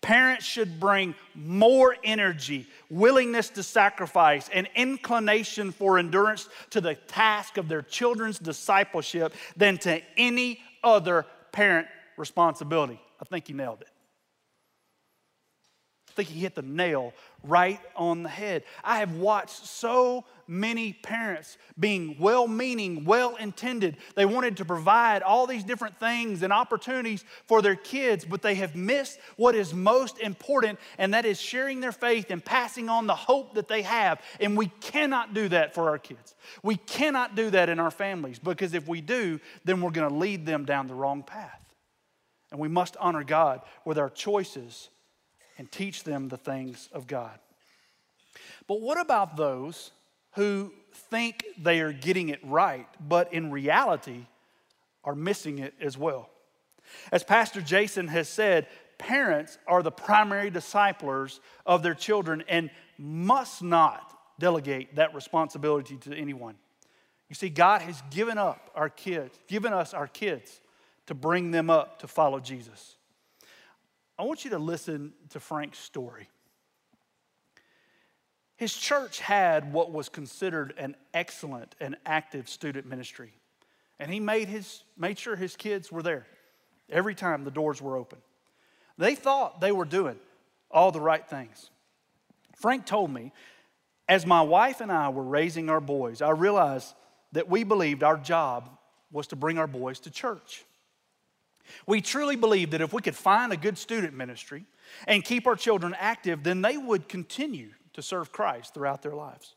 Parents 0.00 0.44
should 0.44 0.78
bring 0.78 1.14
more 1.34 1.96
energy, 2.04 2.66
willingness 2.90 3.48
to 3.50 3.62
sacrifice, 3.62 4.48
and 4.52 4.68
inclination 4.76 5.72
for 5.72 5.98
endurance 5.98 6.48
to 6.70 6.80
the 6.80 6.94
task 6.94 7.56
of 7.56 7.68
their 7.68 7.82
children's 7.82 8.38
discipleship 8.38 9.32
than 9.56 9.78
to 9.78 10.00
any 10.16 10.60
other 10.82 11.24
parent 11.52 11.88
responsibility. 12.16 13.00
I 13.20 13.24
think 13.24 13.46
he 13.46 13.54
nailed 13.54 13.80
it. 13.80 13.88
I 16.10 16.12
think 16.12 16.28
he 16.28 16.40
hit 16.40 16.54
the 16.54 16.62
nail 16.62 17.12
right 17.42 17.80
on 17.96 18.22
the 18.22 18.28
head. 18.28 18.62
I 18.84 18.98
have 18.98 19.16
watched 19.16 19.66
so 19.66 20.24
many 20.46 20.92
parents 20.92 21.56
being 21.78 22.16
well 22.18 22.46
meaning, 22.46 23.04
well 23.04 23.36
intended. 23.36 23.96
They 24.14 24.26
wanted 24.26 24.56
to 24.58 24.64
provide 24.64 25.22
all 25.22 25.46
these 25.46 25.64
different 25.64 25.98
things 25.98 26.42
and 26.42 26.52
opportunities 26.52 27.24
for 27.46 27.62
their 27.62 27.76
kids, 27.76 28.24
but 28.24 28.42
they 28.42 28.54
have 28.56 28.76
missed 28.76 29.18
what 29.36 29.54
is 29.54 29.74
most 29.74 30.18
important, 30.20 30.78
and 30.98 31.14
that 31.14 31.24
is 31.24 31.40
sharing 31.40 31.80
their 31.80 31.92
faith 31.92 32.30
and 32.30 32.44
passing 32.44 32.88
on 32.88 33.06
the 33.06 33.14
hope 33.14 33.54
that 33.54 33.68
they 33.68 33.82
have. 33.82 34.20
And 34.40 34.56
we 34.56 34.66
cannot 34.80 35.34
do 35.34 35.48
that 35.48 35.74
for 35.74 35.88
our 35.88 35.98
kids. 35.98 36.34
We 36.62 36.76
cannot 36.76 37.34
do 37.34 37.50
that 37.50 37.68
in 37.68 37.80
our 37.80 37.90
families 37.90 38.38
because 38.38 38.74
if 38.74 38.86
we 38.86 39.00
do, 39.00 39.40
then 39.64 39.80
we're 39.80 39.90
going 39.90 40.08
to 40.08 40.14
lead 40.14 40.46
them 40.46 40.64
down 40.64 40.86
the 40.86 40.94
wrong 40.94 41.22
path. 41.22 41.60
And 42.50 42.60
we 42.60 42.68
must 42.68 42.96
honor 42.98 43.24
God 43.24 43.62
with 43.84 43.98
our 43.98 44.10
choices 44.10 44.88
and 45.58 45.70
teach 45.70 46.04
them 46.04 46.28
the 46.28 46.36
things 46.36 46.88
of 46.92 47.06
God. 47.06 47.38
But 48.66 48.80
what 48.80 49.00
about 49.00 49.36
those 49.36 49.90
who 50.34 50.72
think 51.10 51.44
they 51.58 51.80
are 51.80 51.92
getting 51.92 52.28
it 52.28 52.40
right, 52.44 52.86
but 53.00 53.32
in 53.32 53.50
reality 53.50 54.26
are 55.02 55.14
missing 55.14 55.58
it 55.58 55.74
as 55.80 55.98
well. 55.98 56.30
As 57.12 57.24
Pastor 57.24 57.60
Jason 57.60 58.08
has 58.08 58.28
said, 58.28 58.66
parents 58.98 59.58
are 59.66 59.82
the 59.82 59.90
primary 59.90 60.50
disciplers 60.50 61.40
of 61.66 61.82
their 61.82 61.94
children 61.94 62.44
and 62.48 62.70
must 62.98 63.62
not 63.62 64.10
delegate 64.38 64.96
that 64.96 65.14
responsibility 65.14 65.96
to 65.98 66.14
anyone. 66.14 66.56
You 67.28 67.34
see, 67.34 67.48
God 67.48 67.82
has 67.82 68.02
given 68.10 68.38
up 68.38 68.70
our 68.74 68.88
kids, 68.88 69.38
given 69.48 69.72
us 69.72 69.94
our 69.94 70.06
kids 70.06 70.60
to 71.06 71.14
bring 71.14 71.50
them 71.50 71.70
up 71.70 72.00
to 72.00 72.08
follow 72.08 72.40
Jesus. 72.40 72.96
I 74.18 74.24
want 74.24 74.44
you 74.44 74.50
to 74.50 74.58
listen 74.58 75.12
to 75.30 75.40
Frank's 75.40 75.78
story. 75.78 76.28
His 78.56 78.74
church 78.74 79.20
had 79.20 79.72
what 79.72 79.92
was 79.92 80.08
considered 80.08 80.74
an 80.78 80.94
excellent 81.12 81.74
and 81.80 81.96
active 82.06 82.48
student 82.48 82.86
ministry. 82.86 83.32
And 83.98 84.12
he 84.12 84.20
made, 84.20 84.48
his, 84.48 84.82
made 84.96 85.18
sure 85.18 85.36
his 85.36 85.56
kids 85.56 85.90
were 85.90 86.02
there 86.02 86.26
every 86.88 87.14
time 87.14 87.44
the 87.44 87.50
doors 87.50 87.82
were 87.82 87.96
open. 87.96 88.18
They 88.96 89.14
thought 89.14 89.60
they 89.60 89.72
were 89.72 89.84
doing 89.84 90.16
all 90.70 90.92
the 90.92 91.00
right 91.00 91.26
things. 91.26 91.70
Frank 92.56 92.86
told 92.86 93.12
me, 93.12 93.32
as 94.08 94.26
my 94.26 94.42
wife 94.42 94.80
and 94.80 94.92
I 94.92 95.08
were 95.08 95.22
raising 95.22 95.70
our 95.70 95.80
boys, 95.80 96.22
I 96.22 96.30
realized 96.30 96.94
that 97.32 97.48
we 97.48 97.64
believed 97.64 98.02
our 98.02 98.16
job 98.16 98.68
was 99.10 99.28
to 99.28 99.36
bring 99.36 99.58
our 99.58 99.66
boys 99.66 100.00
to 100.00 100.10
church. 100.10 100.64
We 101.86 102.00
truly 102.00 102.36
believed 102.36 102.72
that 102.72 102.80
if 102.80 102.92
we 102.92 103.02
could 103.02 103.16
find 103.16 103.52
a 103.52 103.56
good 103.56 103.78
student 103.78 104.14
ministry 104.14 104.64
and 105.06 105.24
keep 105.24 105.46
our 105.46 105.56
children 105.56 105.96
active, 105.98 106.42
then 106.42 106.62
they 106.62 106.76
would 106.76 107.08
continue 107.08 107.70
to 107.94 108.02
serve 108.02 108.32
Christ 108.32 108.74
throughout 108.74 109.02
their 109.02 109.14
lives. 109.14 109.54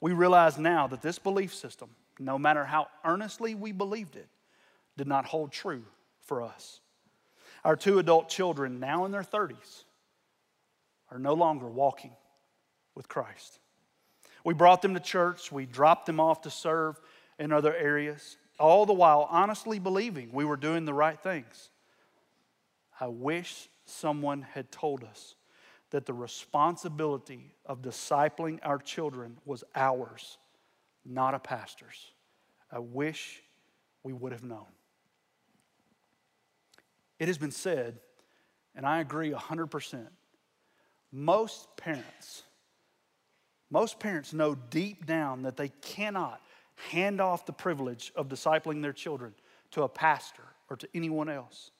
We 0.00 0.12
realize 0.12 0.58
now 0.58 0.86
that 0.88 1.02
this 1.02 1.18
belief 1.18 1.54
system, 1.54 1.90
no 2.18 2.38
matter 2.38 2.64
how 2.64 2.88
earnestly 3.04 3.54
we 3.54 3.72
believed 3.72 4.16
it, 4.16 4.28
did 4.96 5.06
not 5.06 5.26
hold 5.26 5.52
true 5.52 5.84
for 6.22 6.42
us. 6.42 6.80
Our 7.64 7.76
two 7.76 7.98
adult 7.98 8.28
children, 8.28 8.80
now 8.80 9.04
in 9.04 9.12
their 9.12 9.22
30s, 9.22 9.84
are 11.10 11.18
no 11.18 11.34
longer 11.34 11.66
walking 11.66 12.12
with 12.94 13.08
Christ. 13.08 13.58
We 14.44 14.54
brought 14.54 14.80
them 14.80 14.94
to 14.94 15.00
church, 15.00 15.52
we 15.52 15.66
dropped 15.66 16.06
them 16.06 16.20
off 16.20 16.42
to 16.42 16.50
serve 16.50 16.98
in 17.38 17.52
other 17.52 17.74
areas, 17.74 18.36
all 18.58 18.86
the 18.86 18.92
while 18.92 19.26
honestly 19.30 19.78
believing 19.78 20.30
we 20.32 20.44
were 20.44 20.56
doing 20.56 20.84
the 20.84 20.94
right 20.94 21.18
things. 21.20 21.70
I 23.00 23.08
wish 23.08 23.68
someone 23.86 24.42
had 24.42 24.70
told 24.70 25.04
us 25.04 25.34
that 25.90 26.06
the 26.06 26.12
responsibility 26.12 27.54
of 27.66 27.82
discipling 27.82 28.58
our 28.62 28.78
children 28.78 29.36
was 29.44 29.64
ours, 29.74 30.38
not 31.04 31.34
a 31.34 31.38
pastor's. 31.38 32.12
I 32.70 32.78
wish 32.78 33.42
we 34.02 34.12
would 34.12 34.32
have 34.32 34.44
known. 34.44 34.66
It 37.18 37.28
has 37.28 37.38
been 37.38 37.50
said, 37.50 37.98
and 38.74 38.86
I 38.86 39.00
agree 39.00 39.30
100%, 39.32 40.06
most 41.12 41.76
parents, 41.76 42.44
most 43.70 43.98
parents 43.98 44.32
know 44.32 44.54
deep 44.54 45.06
down 45.06 45.42
that 45.42 45.56
they 45.56 45.68
cannot 45.68 46.40
hand 46.90 47.20
off 47.20 47.46
the 47.46 47.52
privilege 47.52 48.12
of 48.16 48.28
discipling 48.28 48.80
their 48.80 48.92
children 48.92 49.34
to 49.72 49.82
a 49.82 49.88
pastor 49.88 50.44
or 50.68 50.76
to 50.76 50.88
anyone 50.94 51.28
else. 51.28 51.72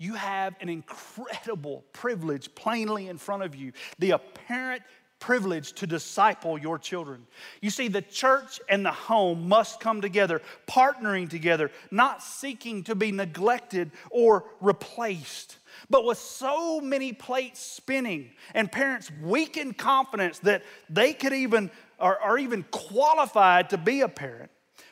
You 0.00 0.14
have 0.14 0.56
an 0.62 0.70
incredible 0.70 1.84
privilege 1.92 2.54
plainly 2.54 3.08
in 3.08 3.18
front 3.18 3.42
of 3.42 3.54
you 3.54 3.72
the 3.98 4.12
apparent 4.12 4.82
privilege 5.18 5.74
to 5.74 5.86
disciple 5.86 6.56
your 6.56 6.78
children. 6.78 7.26
You 7.60 7.68
see, 7.68 7.88
the 7.88 8.00
church 8.00 8.58
and 8.70 8.82
the 8.82 8.92
home 8.92 9.46
must 9.46 9.78
come 9.78 10.00
together, 10.00 10.40
partnering 10.66 11.28
together, 11.28 11.70
not 11.90 12.22
seeking 12.22 12.82
to 12.84 12.94
be 12.94 13.12
neglected 13.12 13.90
or 14.10 14.44
replaced. 14.62 15.58
But 15.90 16.06
with 16.06 16.16
so 16.16 16.80
many 16.80 17.12
plates 17.12 17.60
spinning 17.60 18.30
and 18.54 18.72
parents 18.72 19.12
weak 19.22 19.58
in 19.58 19.74
confidence 19.74 20.38
that 20.38 20.62
they 20.88 21.12
could 21.12 21.34
even 21.34 21.70
are, 21.98 22.18
are 22.18 22.38
even 22.38 22.64
qualified 22.70 23.68
to 23.70 23.76
be 23.76 24.00
a 24.00 24.08
parent, 24.08 24.50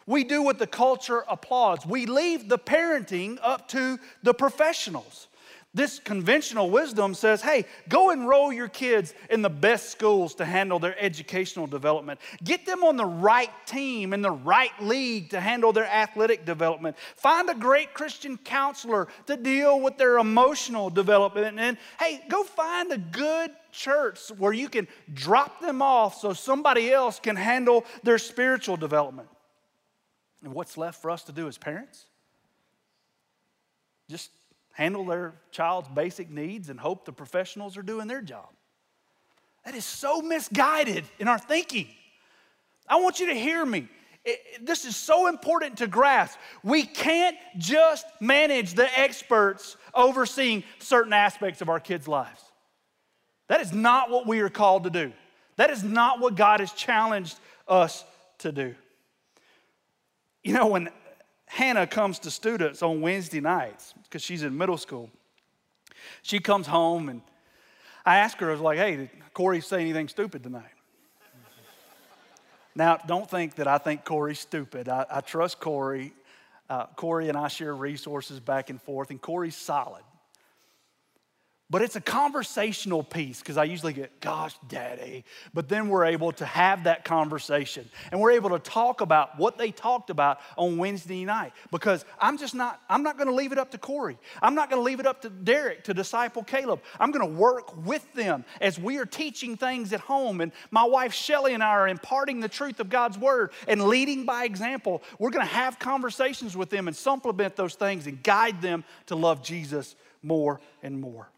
we 0.09 0.25
do 0.25 0.43
what 0.43 0.59
the 0.59 0.67
culture 0.67 1.23
applauds. 1.29 1.85
We 1.85 2.07
leave 2.07 2.49
the 2.49 2.59
parenting 2.59 3.39
up 3.43 3.69
to 3.69 3.99
the 4.23 4.33
professionals. 4.33 5.29
This 5.75 5.99
conventional 5.99 6.71
wisdom 6.71 7.13
says, 7.13 7.43
hey, 7.43 7.67
go 7.91 8.09
enroll 8.09 8.51
your 8.51 8.69
kids 8.69 9.13
in 9.29 9.43
the 9.43 9.51
best 9.51 9.91
schools 9.91 10.35
to 10.37 10.47
handle 10.47 10.79
their 10.79 10.99
educational 10.99 11.67
development. 11.67 12.21
Get 12.43 12.65
them 12.65 12.83
on 12.83 12.97
the 12.97 13.05
right 13.05 13.51
team 13.67 14.15
in 14.15 14.23
the 14.23 14.31
right 14.31 14.73
league 14.81 15.29
to 15.31 15.41
handle 15.41 15.75
their 15.75 15.87
athletic 15.87 16.47
development. 16.47 16.97
Find 17.17 17.51
a 17.51 17.55
great 17.55 17.93
Christian 17.93 18.39
counselor 18.39 19.09
to 19.27 19.37
deal 19.37 19.79
with 19.79 19.99
their 19.99 20.17
emotional 20.17 20.89
development. 20.89 21.59
And 21.61 21.77
hey, 22.01 22.23
go 22.31 22.45
find 22.45 22.91
a 22.91 22.99
good 22.99 23.51
church 23.71 24.21
where 24.39 24.55
you 24.55 24.71
can 24.71 24.89
drop 25.13 25.61
them 25.61 25.83
off 25.83 26.19
so 26.19 26.33
somebody 26.33 26.91
else 26.91 27.21
can 27.21 27.37
handle 27.37 27.85
their 28.03 28.17
spiritual 28.17 28.79
development. 28.79 29.29
And 30.43 30.55
what's 30.55 30.77
left 30.77 31.03
for 31.03 31.11
us 31.11 31.25
to 31.25 31.33
do 31.33 31.49
as 31.49 31.59
parents? 31.59 32.05
Just 34.09 34.31
handle 34.73 35.05
their 35.05 35.35
child's 35.51 35.89
basic 35.89 36.31
needs 36.31 36.69
and 36.69 36.79
hope 36.79 37.05
the 37.05 37.13
professionals 37.13 37.77
are 37.77 37.83
doing 37.83 38.07
their 38.07 38.23
job. 38.23 38.49
That 39.65 39.75
is 39.75 39.85
so 39.85 40.23
misguided 40.23 41.05
in 41.19 41.29
our 41.29 41.39
thinking. 41.39 41.89
I 42.89 42.97
want 43.01 43.21
you 43.21 43.27
to 43.27 43.35
hear 43.35 43.67
me. 43.67 43.89
It, 44.25 44.65
this 44.65 44.85
is 44.85 44.97
so 44.97 45.27
important 45.27 45.79
to 45.79 45.87
grasp. 45.87 46.39
We 46.63 46.85
can't 46.85 47.37
just 47.59 48.07
manage 48.21 48.75
the 48.75 48.89
experts 48.99 49.77
overseeing 49.95 50.65
certain 50.79 51.13
aspects 51.13 51.61
of 51.61 51.69
our 51.69 51.81
kids' 51.81 52.09
lives. 52.09 52.43
That 53.49 53.61
is 53.61 53.73
not 53.73 54.11
what 54.11 54.27
we 54.27 54.41
are 54.41 54.49
called 54.49 54.85
to 54.85 54.91
do. 54.91 55.13
That 55.57 55.71
is 55.71 55.83
not 55.83 56.21
what 56.21 56.37
God 56.37 56.61
has 56.61 56.73
challenged 56.73 57.39
us 57.67 58.05
to 58.39 58.53
do. 58.53 58.75
You 60.43 60.55
know, 60.55 60.67
when 60.67 60.89
Hannah 61.47 61.87
comes 61.87 62.19
to 62.21 62.31
students 62.31 62.83
on 62.83 63.01
Wednesday 63.01 63.41
nights 63.41 63.95
because 64.05 64.23
she's 64.23 64.43
in 64.43 64.57
middle 64.57 64.77
school. 64.77 65.11
She 66.23 66.39
comes 66.39 66.67
home 66.67 67.09
and 67.09 67.23
I 68.05 68.19
ask 68.19 68.39
her, 68.39 68.49
I 68.49 68.53
was 68.53 68.61
like, 68.61 68.79
hey, 68.79 68.97
did 68.97 69.11
Corey 69.35 69.61
say 69.61 69.81
anything 69.81 70.09
stupid 70.09 70.43
tonight? 70.43 70.71
now, 72.75 72.97
don't 72.97 73.29
think 73.29 73.57
that 73.57 73.67
I 73.67 73.79
think 73.79 74.05
Corey's 74.05 74.39
stupid. 74.39 74.89
I, 74.89 75.05
I 75.11 75.21
trust 75.21 75.59
Corey. 75.59 76.13
Uh, 76.71 76.87
Corey 76.97 77.29
and 77.29 77.37
I 77.37 77.49
share 77.49 77.75
resources 77.75 78.41
back 78.41 78.69
and 78.69 78.81
forth, 78.81 79.11
and 79.11 79.21
Corey's 79.21 79.57
solid. 79.57 80.03
But 81.71 81.83
it's 81.83 81.97
a 81.97 82.01
conversational 82.01 83.03
piece 83.03 83.41
because 83.41 83.59
I 83.59 83.65
usually 83.65 83.93
get, 83.93 84.21
gosh, 84.21 84.55
daddy. 84.69 85.27
But 85.53 85.69
then 85.69 85.91
we're 85.91 86.07
able 86.07 86.33
to 86.33 86.47
have 86.47 86.85
that 86.85 87.05
conversation 87.05 87.91
and 88.11 88.19
we're 88.19 88.31
able 88.31 88.51
to 88.51 88.59
talk 88.59 89.03
about 89.03 89.39
what 89.39 89.59
they 89.59 89.71
talked 89.71 90.09
about 90.09 90.41
on 90.57 90.79
Wednesday 90.79 91.27
night. 91.27 91.53
Because 91.71 92.07
I'm 92.19 92.39
just 92.39 92.55
not, 92.55 92.81
I'm 92.89 93.03
not 93.03 93.19
going 93.19 93.29
to 93.29 93.35
leave 93.35 93.53
it 93.53 93.59
up 93.59 93.71
to 93.73 93.79
Corey. 93.79 94.17
I'm 94.41 94.55
not 94.55 94.71
going 94.71 94.81
to 94.81 94.85
leave 94.85 94.99
it 94.99 95.07
up 95.07 95.21
to 95.23 95.29
Derek 95.29 95.85
to 95.85 95.93
disciple 95.93 96.43
Caleb. 96.43 96.81
I'm 96.99 97.11
going 97.11 97.29
to 97.29 97.39
work 97.39 97.85
with 97.85 98.15
them 98.15 98.47
as 98.63 98.79
we 98.79 98.97
are 98.97 99.07
teaching 99.07 99.59
things 99.59 99.93
at 99.93 100.01
home. 100.01 100.41
And 100.41 100.53
my 100.71 100.85
wife 100.85 101.13
Shelly 101.13 101.53
and 101.53 101.63
I 101.63 101.69
are 101.69 101.89
imparting 101.89 102.41
the 102.41 102.49
truth 102.49 102.81
of 102.81 102.89
God's 102.89 103.19
word 103.19 103.53
and 103.67 103.89
leading 103.89 104.25
by 104.25 104.45
example. 104.45 105.03
We're 105.19 105.29
going 105.29 105.47
to 105.47 105.53
have 105.53 105.79
conversations 105.79 106.57
with 106.57 106.71
them 106.71 106.89
and 106.89 106.97
supplement 106.97 107.57
those 107.57 107.75
things 107.75 108.07
and 108.07 108.23
guide 108.23 108.63
them 108.63 108.85
to 109.09 109.17
love 109.17 109.43
Jesus 109.43 109.97
more 110.23 110.63
and 110.83 110.99
more. 110.99 111.29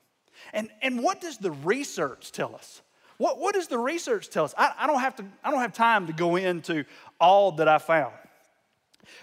And, 0.53 0.69
and 0.83 1.03
what 1.03 1.21
does 1.21 1.39
the 1.39 1.51
research 1.51 2.33
tell 2.33 2.55
us? 2.55 2.83
What, 3.19 3.39
what 3.39 3.55
does 3.55 3.69
the 3.69 3.79
research 3.79 4.31
tell 4.31 4.45
us? 4.45 4.55
I, 4.57 4.73
I, 4.79 4.87
don't 4.87 5.01
have 5.01 5.17
to, 5.17 5.25
I 5.45 5.51
don't 5.51 5.61
have 5.61 5.75
time 5.75 6.07
to 6.07 6.13
go 6.13 6.37
into 6.37 6.85
all 7.21 7.53
that 7.53 7.69
I 7.69 7.79
found. 7.79 8.15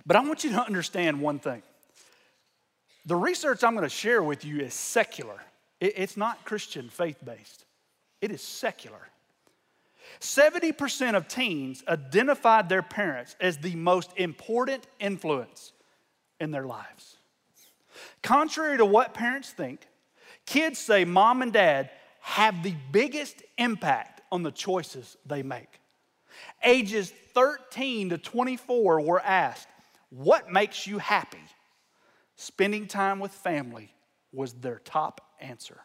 But 0.06 0.16
I 0.16 0.22
want 0.22 0.44
you 0.44 0.52
to 0.52 0.62
understand 0.62 1.20
one 1.20 1.40
thing. 1.40 1.64
The 3.06 3.16
research 3.16 3.64
I'm 3.64 3.74
going 3.74 3.84
to 3.84 3.90
share 3.90 4.22
with 4.22 4.46
you 4.46 4.60
is 4.60 4.74
secular. 4.74 5.42
It, 5.80 5.94
it's 5.96 6.18
not 6.18 6.46
Christian 6.46 6.90
faith 6.90 7.18
based, 7.24 7.66
it 8.22 8.32
is 8.32 8.42
secular. 8.42 9.10
70% 10.20 11.16
of 11.16 11.28
teens 11.28 11.84
identified 11.88 12.70
their 12.70 12.82
parents 12.82 13.36
as 13.42 13.58
the 13.58 13.76
most 13.76 14.12
important 14.16 14.88
influence 15.00 15.74
in 16.40 16.52
their 16.52 16.66
lives. 16.66 17.18
Contrary 18.24 18.78
to 18.78 18.86
what 18.86 19.14
parents 19.14 19.52
think, 19.52 19.88
Kids 20.48 20.80
say 20.80 21.06
mom 21.06 21.42
and 21.44 21.54
dad 21.54 21.92
have 22.22 22.64
the 22.64 22.74
biggest 22.92 23.44
impact 23.58 24.22
on 24.32 24.44
the 24.44 24.52
choices 24.52 25.18
they 25.26 25.44
make. 25.44 25.80
Ages 26.64 27.12
13 27.34 28.10
to 28.10 28.18
24 28.18 29.02
were 29.02 29.20
asked, 29.20 29.68
What 30.10 30.52
makes 30.52 30.88
you 30.88 30.98
happy? 30.98 31.44
Spending 32.38 32.88
time 32.88 33.20
with 33.20 33.32
family 33.32 33.94
was 34.32 34.54
their 34.54 34.80
top 34.80 35.22
answer. 35.42 35.82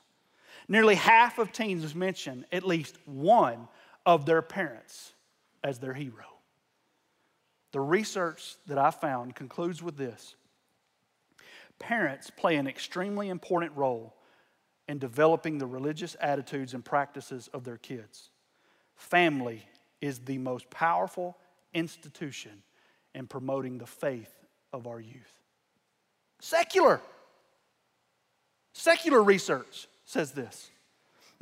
Nearly 0.69 0.95
half 0.95 1.39
of 1.39 1.53
teens 1.53 1.95
mention 1.95 2.47
at 2.53 2.63
least 2.63 2.97
one 3.05 3.67
of 4.07 4.27
their 4.27 4.43
parents 4.43 5.13
as 5.65 5.81
their 5.81 5.95
hero. 5.95 6.27
The 7.73 7.81
research 7.81 8.55
that 8.69 8.79
I 8.79 8.93
found 8.93 9.35
concludes 9.35 9.83
with 9.83 9.97
this 9.97 10.37
parents 11.79 12.31
play 12.31 12.55
an 12.57 12.69
extremely 12.69 13.29
important 13.29 13.73
role 13.77 14.15
in 14.93 14.99
developing 14.99 15.57
the 15.57 15.65
religious 15.65 16.19
attitudes 16.21 16.75
and 16.75 16.85
practices 16.85 17.49
of 17.55 17.65
their 17.65 17.79
kids. 17.79 18.29
Family 18.95 19.67
is 20.03 20.19
the 20.19 20.37
most 20.37 20.69
powerful 20.69 21.35
institution 21.73 22.63
in 23.15 23.27
promoting 23.27 23.79
the 23.79 23.87
faith 23.87 24.31
of 24.71 24.87
our 24.87 25.01
youth. 25.01 25.41
Secular. 26.41 27.01
Secular 28.75 29.23
research 29.23 29.89
says 30.05 30.33
this. 30.33 30.71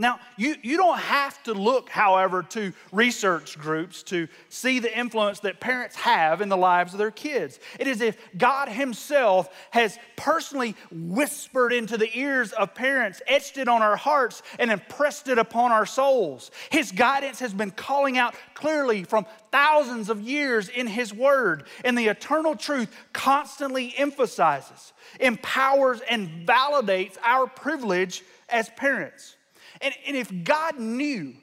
Now, 0.00 0.18
you, 0.38 0.56
you 0.62 0.78
don't 0.78 0.98
have 0.98 1.42
to 1.42 1.52
look, 1.52 1.90
however, 1.90 2.42
to 2.42 2.72
research 2.90 3.58
groups 3.58 4.02
to 4.04 4.28
see 4.48 4.78
the 4.78 4.98
influence 4.98 5.40
that 5.40 5.60
parents 5.60 5.94
have 5.96 6.40
in 6.40 6.48
the 6.48 6.56
lives 6.56 6.94
of 6.94 6.98
their 6.98 7.10
kids. 7.10 7.60
It 7.78 7.86
is 7.86 8.00
if 8.00 8.16
God 8.38 8.70
Himself 8.70 9.54
has 9.72 9.98
personally 10.16 10.74
whispered 10.90 11.74
into 11.74 11.98
the 11.98 12.08
ears 12.18 12.52
of 12.52 12.74
parents, 12.74 13.20
etched 13.26 13.58
it 13.58 13.68
on 13.68 13.82
our 13.82 13.96
hearts, 13.96 14.42
and 14.58 14.70
impressed 14.70 15.28
it 15.28 15.36
upon 15.36 15.70
our 15.70 15.84
souls. 15.84 16.50
His 16.70 16.92
guidance 16.92 17.40
has 17.40 17.52
been 17.52 17.70
calling 17.70 18.16
out 18.16 18.34
clearly 18.54 19.04
from 19.04 19.26
thousands 19.52 20.08
of 20.08 20.22
years 20.22 20.70
in 20.70 20.86
His 20.86 21.12
Word, 21.12 21.64
and 21.84 21.96
the 21.98 22.08
eternal 22.08 22.56
truth 22.56 22.90
constantly 23.12 23.92
emphasizes, 23.98 24.94
empowers, 25.20 26.00
and 26.08 26.46
validates 26.46 27.18
our 27.22 27.46
privilege 27.46 28.24
as 28.48 28.70
parents. 28.70 29.36
And, 29.80 29.94
and 30.06 30.16
if 30.16 30.44
God 30.44 30.78
knew 30.78 31.34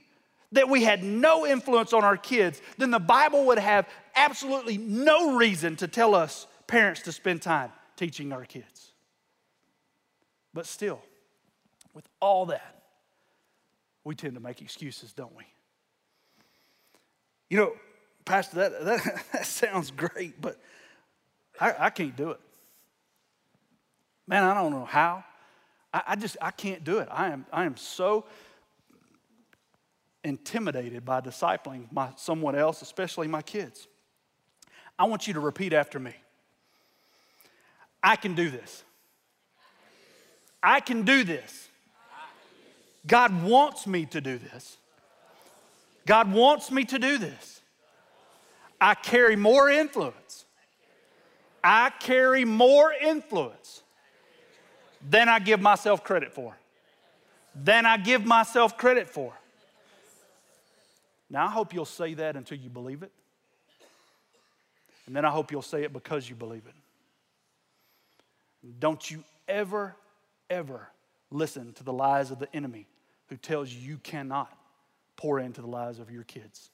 that 0.52 0.70
we 0.70 0.84
had 0.84 1.04
no 1.04 1.46
influence 1.46 1.94
on 1.94 2.04
our 2.04 2.18
kids, 2.18 2.62
then 2.78 2.92
the 2.92 3.00
Bible 3.00 3.46
would 3.48 3.60
have 3.60 3.88
absolutely 4.16 4.78
no 4.78 5.36
reason 5.36 5.76
to 5.78 5.88
tell 5.88 6.16
us 6.16 6.48
parents 6.68 7.02
to 7.02 7.12
spend 7.12 7.42
time 7.42 7.72
teaching 7.96 8.32
our 8.32 8.46
kids. 8.46 8.94
But 10.54 10.66
still, 10.66 11.02
with 11.94 12.08
all 12.20 12.48
that, 12.48 12.82
we 14.04 14.16
tend 14.16 14.36
to 14.36 14.40
make 14.40 14.62
excuses, 14.62 15.12
don't 15.12 15.36
we? 15.36 15.44
You 17.50 17.58
know, 17.58 17.74
Pastor, 18.24 18.58
that, 18.58 18.86
that, 18.86 19.26
that 19.34 19.46
sounds 19.46 19.92
great, 19.92 20.40
but 20.40 20.58
I, 21.60 21.76
I 21.80 21.90
can't 21.90 22.16
do 22.16 22.32
it. 22.32 22.40
Man, 24.28 24.44
I 24.44 24.54
don't 24.54 24.72
know 24.72 24.86
how. 24.86 25.24
I, 25.94 26.04
I 26.08 26.16
just, 26.16 26.38
I 26.42 26.52
can't 26.52 26.84
do 26.84 27.00
it. 27.00 27.08
I 27.12 27.28
am, 27.28 27.46
I 27.52 27.66
am 27.66 27.78
so 27.78 28.26
intimidated 30.24 31.06
by 31.06 31.22
discipling 31.22 31.92
my, 31.92 32.10
someone 32.18 32.56
else, 32.56 32.82
especially 32.82 33.28
my 33.28 33.42
kids. 33.42 33.88
I 35.00 35.06
want 35.06 35.28
you 35.28 35.34
to 35.34 35.40
repeat 35.40 35.74
after 35.74 36.00
me. 36.00 36.14
I 38.04 38.16
can 38.16 38.36
do 38.36 38.50
this. 38.50 38.84
I 40.62 40.80
can 40.80 41.04
do 41.04 41.24
this. 41.24 41.70
God 43.06 43.44
wants 43.44 43.88
me 43.88 44.06
to 44.08 44.22
do 44.22 44.38
this. 44.38 44.78
God 46.06 46.32
wants 46.32 46.72
me 46.72 46.84
to 46.86 47.00
do 47.00 47.18
this. 47.18 47.62
I 48.80 48.96
carry 48.96 49.36
more 49.36 49.70
influence. 49.70 50.46
I 51.64 51.92
carry 52.00 52.46
more 52.46 52.94
influence 52.94 53.84
than 55.02 55.30
I 55.30 55.40
give 55.40 55.62
myself 55.62 56.04
credit 56.04 56.34
for. 56.34 56.56
Than 57.56 57.86
I 57.86 57.98
give 57.98 58.26
myself 58.26 58.78
credit 58.78 59.10
for. 59.10 59.34
Now, 61.30 61.48
I 61.48 61.50
hope 61.50 61.74
you'll 61.74 61.86
say 61.86 62.14
that 62.16 62.36
until 62.36 62.58
you 62.58 62.70
believe 62.70 63.04
it. 63.04 63.12
And 65.06 65.16
then 65.16 65.26
I 65.26 65.30
hope 65.30 65.52
you'll 65.52 65.62
say 65.62 65.84
it 65.84 65.94
because 65.94 66.30
you 66.30 66.36
believe 66.36 66.64
it. 66.68 66.76
Don't 68.80 69.10
you 69.10 69.24
ever, 69.48 69.96
ever 70.50 70.90
listen 71.32 71.74
to 71.74 71.84
the 71.84 71.94
lies 71.94 72.32
of 72.32 72.40
the 72.40 72.54
enemy 72.56 72.88
who 73.28 73.38
tells 73.38 73.72
you 73.72 73.82
you 73.82 73.98
cannot 73.98 74.52
pour 75.16 75.40
into 75.40 75.62
the 75.62 75.68
lives 75.68 76.00
of 76.00 76.12
your 76.12 76.24
kids. 76.24 76.70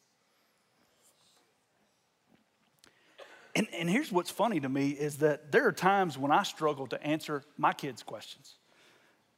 And, 3.56 3.68
and 3.78 3.90
here's 3.90 4.12
what's 4.12 4.32
funny 4.32 4.60
to 4.60 4.70
me 4.70 4.90
is 4.90 5.18
that 5.18 5.52
there 5.52 5.68
are 5.68 5.72
times 5.72 6.18
when 6.18 6.32
I 6.32 6.44
struggle 6.44 6.88
to 6.88 7.02
answer 7.04 7.44
my 7.58 7.74
kids' 7.74 8.02
questions. 8.02 8.56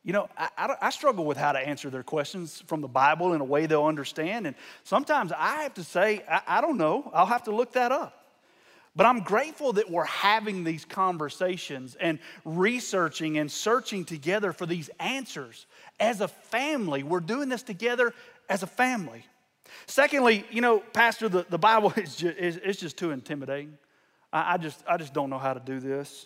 You 0.04 0.14
know, 0.14 0.30
I, 0.38 0.50
I, 0.58 0.76
I, 0.84 0.90
struggle 0.92 1.26
with 1.26 1.36
how 1.36 1.52
to 1.52 1.60
answer 1.60 1.90
their 1.90 2.04
questions 2.04 2.64
from 2.68 2.82
the 2.82 2.88
Bible 2.88 3.34
in 3.34 3.42
a 3.42 3.44
way 3.44 3.66
they'll 3.66 3.86
understand. 3.86 4.46
And 4.46 4.56
sometimes 4.84 5.32
I 5.36 5.64
have 5.64 5.74
to 5.74 5.84
say, 5.84 6.24
I, 6.30 6.42
I 6.48 6.62
don't 6.62 6.78
know, 6.78 7.10
I'll 7.14 7.26
have 7.26 7.44
to 7.46 7.52
look 7.52 7.74
that 7.74 7.92
up. 7.92 8.26
But 8.96 9.08
I'm 9.08 9.22
grateful 9.22 9.74
that 9.74 9.90
we're 9.90 10.06
having 10.06 10.64
these 10.64 10.86
conversations 10.86 11.98
and 12.00 12.20
researching 12.46 13.40
and 13.40 13.52
searching 13.52 14.06
together 14.06 14.54
for 14.54 14.66
these 14.66 14.90
answers 15.00 15.66
as 16.00 16.22
a 16.22 16.30
family. 16.30 17.04
We're 17.04 17.20
doing 17.20 17.50
this 17.50 17.64
together 17.64 18.14
as 18.48 18.64
a 18.64 18.68
family. 18.68 19.26
Secondly, 19.88 20.46
you 20.50 20.62
know, 20.62 20.80
Pastor, 20.80 21.28
the, 21.28 21.46
the 21.50 21.58
Bible 21.58 21.92
is 21.98 22.16
just, 22.16 22.38
is, 22.38 22.60
it's 22.64 22.80
just 22.80 22.98
too 22.98 23.12
intimidating. 23.12 23.78
I, 24.36 24.56
I, 24.56 24.58
just, 24.58 24.84
I 24.86 24.98
just 24.98 25.14
don't 25.14 25.30
know 25.30 25.38
how 25.40 25.54
to 25.54 25.62
do 25.62 25.80
this. 25.80 26.26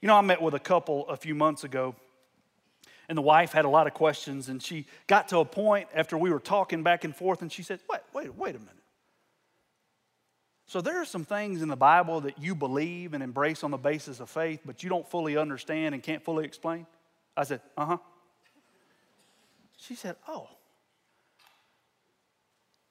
You 0.00 0.08
know, 0.08 0.14
I 0.14 0.22
met 0.22 0.40
with 0.40 0.54
a 0.54 0.58
couple 0.58 1.06
a 1.08 1.16
few 1.16 1.34
months 1.34 1.62
ago, 1.62 1.94
and 3.08 3.18
the 3.18 3.22
wife 3.22 3.52
had 3.52 3.66
a 3.66 3.68
lot 3.68 3.86
of 3.86 3.92
questions, 3.92 4.48
and 4.48 4.62
she 4.62 4.86
got 5.06 5.28
to 5.28 5.38
a 5.38 5.44
point 5.44 5.88
after 5.94 6.16
we 6.16 6.30
were 6.30 6.40
talking 6.40 6.82
back 6.82 7.04
and 7.04 7.14
forth, 7.14 7.42
and 7.42 7.52
she 7.52 7.62
said, 7.62 7.80
Wait, 7.90 8.00
wait, 8.14 8.34
wait 8.34 8.54
a 8.56 8.58
minute. 8.58 8.74
So 10.66 10.80
there 10.80 11.00
are 11.00 11.04
some 11.04 11.24
things 11.24 11.60
in 11.60 11.68
the 11.68 11.76
Bible 11.76 12.22
that 12.22 12.38
you 12.38 12.54
believe 12.54 13.12
and 13.12 13.22
embrace 13.22 13.62
on 13.62 13.70
the 13.70 13.78
basis 13.78 14.20
of 14.20 14.30
faith, 14.30 14.60
but 14.64 14.82
you 14.82 14.88
don't 14.88 15.08
fully 15.08 15.36
understand 15.36 15.94
and 15.94 16.02
can't 16.02 16.24
fully 16.24 16.46
explain? 16.46 16.86
I 17.36 17.44
said, 17.44 17.60
Uh 17.76 17.86
huh. 17.86 17.98
She 19.76 19.94
said, 19.94 20.16
Oh. 20.26 20.48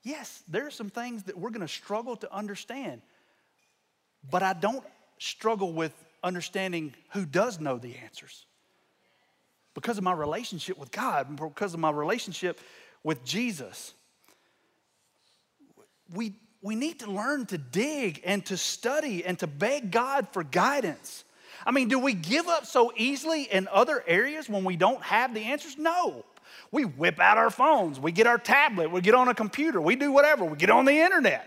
Yes, 0.04 0.44
there 0.48 0.66
are 0.66 0.72
some 0.72 0.90
things 0.90 1.24
that 1.24 1.38
we're 1.38 1.50
going 1.50 1.62
to 1.62 1.68
struggle 1.68 2.16
to 2.18 2.34
understand, 2.34 3.02
but 4.30 4.44
I 4.44 4.54
don't 4.54 4.84
struggle 5.20 5.74
with 5.74 5.94
understanding 6.24 6.94
who 7.14 7.26
does 7.26 7.60
know 7.60 7.78
the 7.78 7.96
answers. 8.04 8.46
Because 9.74 9.98
of 9.98 10.04
my 10.04 10.14
relationship 10.14 10.78
with 10.78 10.92
God, 10.92 11.36
because 11.36 11.74
of 11.74 11.80
my 11.80 11.92
relationship 11.92 12.60
with 13.04 13.24
Jesus. 13.24 13.94
We, 16.14 16.34
we 16.62 16.76
need 16.76 17.00
to 17.02 17.12
learn 17.12 17.46
to 17.48 17.58
dig 17.58 18.22
and 18.26 18.46
to 18.48 18.58
study 18.58 19.24
and 19.24 19.38
to 19.40 19.48
beg 19.48 19.92
God 19.92 20.28
for 20.32 20.44
guidance. 20.44 21.24
I 21.66 21.72
mean, 21.72 21.90
do 21.90 22.00
we 22.00 22.14
give 22.14 22.48
up 22.48 22.66
so 22.66 22.92
easily 22.96 23.44
in 23.44 23.68
other 23.72 24.04
areas 24.08 24.50
when 24.50 24.64
we 24.64 24.78
don't 24.78 25.02
have 25.04 25.34
the 25.34 25.42
answers? 25.42 25.78
No. 25.78 26.26
We 26.72 26.86
whip 26.86 27.20
out 27.20 27.38
our 27.38 27.50
phones, 27.50 28.00
we 28.00 28.12
get 28.12 28.28
our 28.28 28.38
tablet, 28.38 28.92
we 28.92 29.02
get 29.02 29.14
on 29.14 29.28
a 29.28 29.36
computer, 29.36 29.80
we 29.80 29.96
do 29.96 30.12
whatever, 30.12 30.44
we 30.46 30.58
get 30.58 30.70
on 30.70 30.86
the 30.86 31.00
internet, 31.00 31.46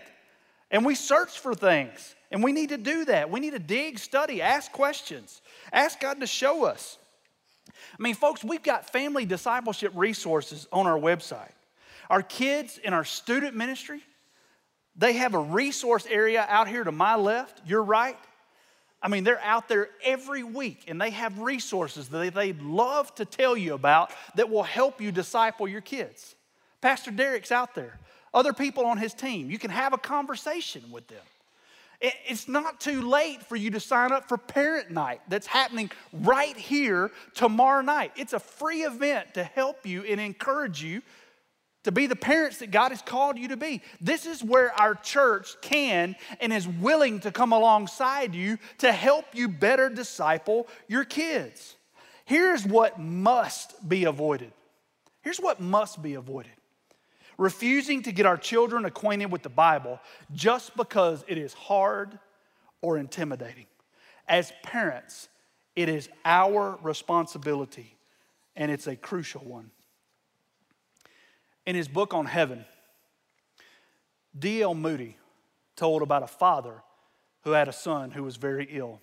and 0.71 0.85
we 0.85 0.95
search 0.95 1.39
for 1.39 1.53
things. 1.53 2.15
And 2.31 2.43
we 2.43 2.53
need 2.53 2.69
to 2.69 2.77
do 2.77 3.05
that. 3.05 3.29
We 3.29 3.39
need 3.39 3.51
to 3.51 3.59
dig, 3.59 3.99
study, 3.99 4.41
ask 4.41 4.71
questions, 4.71 5.41
ask 5.73 5.99
God 5.99 6.21
to 6.21 6.27
show 6.27 6.65
us. 6.65 6.97
I 7.67 8.01
mean, 8.01 8.15
folks, 8.15 8.43
we've 8.43 8.63
got 8.63 8.89
family 8.89 9.25
discipleship 9.25 9.91
resources 9.95 10.67
on 10.71 10.87
our 10.87 10.97
website. 10.97 11.51
Our 12.09 12.21
kids 12.21 12.77
in 12.77 12.93
our 12.93 13.03
student 13.03 13.55
ministry, 13.55 14.01
they 14.95 15.13
have 15.13 15.33
a 15.33 15.39
resource 15.39 16.05
area 16.09 16.45
out 16.47 16.67
here 16.67 16.83
to 16.83 16.91
my 16.91 17.15
left, 17.15 17.61
your 17.65 17.83
right. 17.83 18.17
I 19.01 19.07
mean, 19.07 19.23
they're 19.23 19.41
out 19.41 19.67
there 19.67 19.89
every 20.03 20.43
week 20.43 20.85
and 20.87 21.01
they 21.01 21.09
have 21.09 21.39
resources 21.39 22.07
that 22.09 22.33
they'd 22.33 22.61
love 22.61 23.13
to 23.15 23.25
tell 23.25 23.57
you 23.57 23.73
about 23.73 24.11
that 24.35 24.49
will 24.49 24.63
help 24.63 25.01
you 25.01 25.11
disciple 25.11 25.67
your 25.67 25.81
kids. 25.81 26.35
Pastor 26.81 27.11
Derek's 27.11 27.51
out 27.51 27.75
there, 27.75 27.99
other 28.33 28.53
people 28.53 28.85
on 28.85 28.97
his 28.97 29.13
team. 29.13 29.49
You 29.49 29.57
can 29.57 29.71
have 29.71 29.93
a 29.93 29.97
conversation 29.97 30.83
with 30.91 31.07
them. 31.07 31.23
It's 32.01 32.47
not 32.47 32.79
too 32.79 33.01
late 33.01 33.43
for 33.43 33.55
you 33.55 33.69
to 33.71 33.79
sign 33.79 34.11
up 34.11 34.27
for 34.27 34.37
Parent 34.37 34.89
Night 34.89 35.21
that's 35.29 35.45
happening 35.45 35.91
right 36.11 36.57
here 36.57 37.11
tomorrow 37.35 37.81
night. 37.81 38.11
It's 38.15 38.33
a 38.33 38.39
free 38.39 38.81
event 38.81 39.35
to 39.35 39.43
help 39.43 39.85
you 39.85 40.03
and 40.03 40.19
encourage 40.19 40.83
you 40.83 41.03
to 41.83 41.91
be 41.91 42.07
the 42.07 42.15
parents 42.15 42.57
that 42.57 42.71
God 42.71 42.89
has 42.89 43.01
called 43.01 43.37
you 43.37 43.49
to 43.49 43.57
be. 43.57 43.81
This 43.99 44.25
is 44.25 44.43
where 44.43 44.71
our 44.79 44.95
church 44.95 45.55
can 45.61 46.15
and 46.39 46.51
is 46.51 46.67
willing 46.67 47.19
to 47.21 47.31
come 47.31 47.53
alongside 47.53 48.33
you 48.33 48.57
to 48.79 48.91
help 48.91 49.25
you 49.33 49.47
better 49.47 49.89
disciple 49.89 50.67
your 50.87 51.03
kids. 51.03 51.75
Here's 52.25 52.65
what 52.65 52.99
must 52.99 53.87
be 53.87 54.05
avoided. 54.05 54.53
Here's 55.21 55.39
what 55.39 55.59
must 55.59 56.01
be 56.01 56.15
avoided 56.15 56.51
refusing 57.41 58.03
to 58.03 58.11
get 58.11 58.27
our 58.27 58.37
children 58.37 58.85
acquainted 58.85 59.31
with 59.31 59.41
the 59.41 59.49
Bible 59.49 59.99
just 60.31 60.77
because 60.77 61.25
it 61.27 61.39
is 61.39 61.55
hard 61.55 62.19
or 62.83 62.99
intimidating. 62.99 63.65
As 64.27 64.53
parents, 64.61 65.27
it 65.75 65.89
is 65.89 66.07
our 66.23 66.77
responsibility, 66.83 67.97
and 68.55 68.69
it's 68.69 68.85
a 68.85 68.95
crucial 68.95 69.41
one. 69.41 69.71
In 71.65 71.75
his 71.75 71.87
book 71.87 72.13
on 72.13 72.27
heaven, 72.27 72.63
D.L. 74.37 74.75
Moody 74.75 75.17
told 75.75 76.03
about 76.03 76.21
a 76.21 76.27
father 76.27 76.83
who 77.43 77.51
had 77.53 77.67
a 77.67 77.73
son 77.73 78.11
who 78.11 78.21
was 78.21 78.35
very 78.35 78.67
ill. 78.69 79.01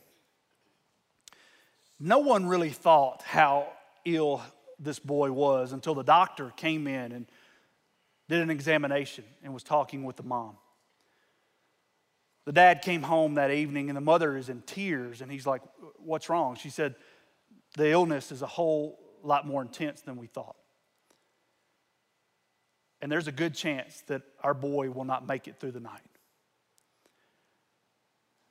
No 1.99 2.21
one 2.21 2.47
really 2.47 2.71
thought 2.71 3.23
how 3.23 3.67
ill 4.05 4.41
this 4.79 5.01
boy 5.01 5.33
was 5.33 5.73
until 5.73 5.97
the 5.97 6.05
doctor 6.05 6.53
came 6.57 6.87
in 6.87 7.11
and 7.11 7.27
did 8.29 8.41
an 8.41 8.51
examination 8.51 9.25
and 9.43 9.55
was 9.55 9.63
talking 9.63 10.05
with 10.05 10.17
the 10.17 10.23
mom. 10.23 10.57
The 12.45 12.53
dad 12.53 12.83
came 12.83 13.03
home 13.03 13.35
that 13.35 13.51
evening 13.51 13.91
and 13.91 13.97
the 13.97 14.03
mother 14.03 14.37
is 14.37 14.49
in 14.49 14.63
tears 14.63 15.21
and 15.21 15.31
he's 15.31 15.47
like, 15.47 15.63
What's 15.99 16.29
wrong? 16.29 16.57
She 16.57 16.71
said, 16.71 16.95
The 17.77 17.91
illness 17.91 18.33
is 18.33 18.43
a 18.43 18.47
whole 18.47 18.99
lot 19.23 19.47
more 19.47 19.63
intense 19.63 20.01
than 20.01 20.17
we 20.17 20.27
thought. 20.27 20.57
And 23.01 23.13
there's 23.13 23.29
a 23.29 23.33
good 23.33 23.55
chance 23.55 24.03
that 24.07 24.23
our 24.43 24.55
boy 24.55 24.91
will 24.91 25.05
not 25.05 25.27
make 25.27 25.47
it 25.47 25.61
through 25.61 25.73
the 25.73 25.81
night. 25.81 26.01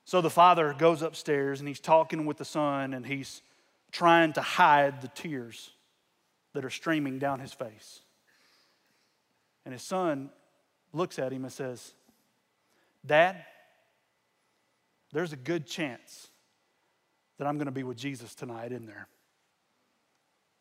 So 0.04 0.20
the 0.20 0.30
father 0.30 0.74
goes 0.78 1.02
upstairs 1.02 1.60
and 1.60 1.68
he's 1.68 1.80
talking 1.80 2.24
with 2.24 2.38
the 2.38 2.44
son 2.44 2.94
and 2.94 3.04
he's 3.04 3.42
trying 3.92 4.32
to 4.34 4.40
hide 4.40 5.02
the 5.02 5.08
tears 5.08 5.70
that 6.54 6.64
are 6.64 6.70
streaming 6.70 7.18
down 7.18 7.40
his 7.40 7.52
face. 7.52 8.00
And 9.68 9.74
his 9.74 9.82
son 9.82 10.30
looks 10.94 11.18
at 11.18 11.30
him 11.30 11.44
and 11.44 11.52
says, 11.52 11.92
Dad, 13.04 13.44
there's 15.12 15.34
a 15.34 15.36
good 15.36 15.66
chance 15.66 16.28
that 17.36 17.46
I'm 17.46 17.58
going 17.58 17.66
to 17.66 17.70
be 17.70 17.82
with 17.82 17.98
Jesus 17.98 18.34
tonight, 18.34 18.72
in 18.72 18.86
there? 18.86 19.08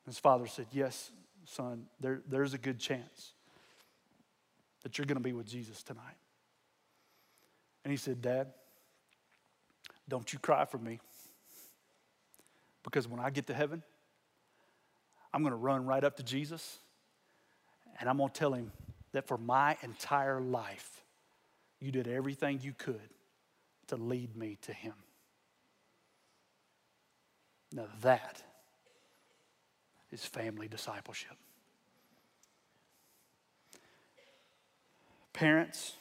His 0.05 0.19
father 0.19 0.45
said, 0.45 0.65
Yes, 0.73 1.09
son, 1.45 1.85
there, 2.01 2.21
there's 2.27 2.53
a 2.53 2.57
good 2.57 2.79
chance 2.81 3.31
that 4.83 4.97
you're 4.97 5.05
going 5.05 5.15
to 5.15 5.23
be 5.23 5.31
with 5.31 5.47
Jesus 5.47 5.83
tonight. 5.83 6.17
And 7.85 7.91
he 7.91 7.97
said, 7.97 8.21
Dad, 8.21 8.47
don't 10.09 10.33
you 10.33 10.39
cry 10.39 10.65
for 10.65 10.79
me. 10.79 10.99
Because 12.83 13.07
when 13.07 13.21
I 13.21 13.29
get 13.29 13.47
to 13.47 13.53
heaven, 13.53 13.83
I'm 15.33 15.43
going 15.43 15.53
to 15.53 15.55
run 15.55 15.85
right 15.85 16.03
up 16.03 16.17
to 16.17 16.23
Jesus 16.23 16.79
And 18.01 18.09
I'm 18.09 18.17
going 18.17 18.31
to 18.31 18.37
tell 18.37 18.51
him 18.51 18.73
that 19.11 19.27
for 19.27 19.37
my 19.37 19.77
entire 19.81 20.41
life, 20.41 21.03
you 21.79 21.91
did 21.91 22.07
everything 22.07 22.59
you 22.61 22.73
could 22.77 23.09
to 23.87 23.95
lead 23.95 24.35
me 24.35 24.57
to 24.63 24.73
him. 24.73 24.93
Now, 27.73 27.85
that 28.01 28.41
is 30.11 30.25
family 30.25 30.67
discipleship. 30.67 31.35
Parents, 35.33 35.93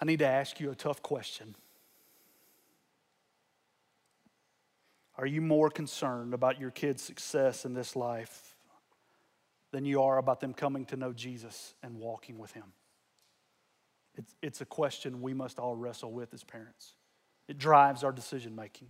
I 0.00 0.04
need 0.04 0.18
to 0.18 0.26
ask 0.26 0.60
you 0.60 0.70
a 0.70 0.74
tough 0.74 1.02
question. 1.02 1.54
Are 5.16 5.26
you 5.26 5.40
more 5.40 5.70
concerned 5.70 6.34
about 6.34 6.60
your 6.60 6.70
kids' 6.70 7.02
success 7.02 7.64
in 7.64 7.74
this 7.74 7.94
life 7.94 8.49
than 9.72 9.84
you 9.84 10.02
are 10.02 10.18
about 10.18 10.40
them 10.40 10.54
coming 10.54 10.84
to 10.86 10.96
know 10.96 11.12
Jesus 11.12 11.74
and 11.82 11.96
walking 11.98 12.38
with 12.38 12.52
Him? 12.52 12.72
It's, 14.16 14.34
it's 14.42 14.60
a 14.60 14.66
question 14.66 15.22
we 15.22 15.34
must 15.34 15.58
all 15.58 15.76
wrestle 15.76 16.12
with 16.12 16.34
as 16.34 16.44
parents. 16.44 16.94
It 17.48 17.58
drives 17.58 18.04
our 18.04 18.12
decision 18.12 18.54
making. 18.54 18.88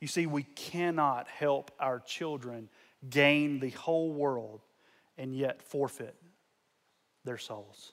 You 0.00 0.08
see, 0.08 0.26
we 0.26 0.42
cannot 0.42 1.28
help 1.28 1.70
our 1.78 2.00
children 2.00 2.68
gain 3.08 3.60
the 3.60 3.70
whole 3.70 4.12
world 4.12 4.60
and 5.16 5.34
yet 5.34 5.62
forfeit 5.62 6.16
their 7.24 7.38
souls. 7.38 7.92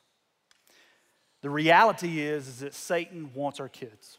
The 1.42 1.50
reality 1.50 2.22
is, 2.22 2.48
is 2.48 2.60
that 2.60 2.74
Satan 2.74 3.32
wants 3.34 3.60
our 3.60 3.70
kids. 3.70 4.18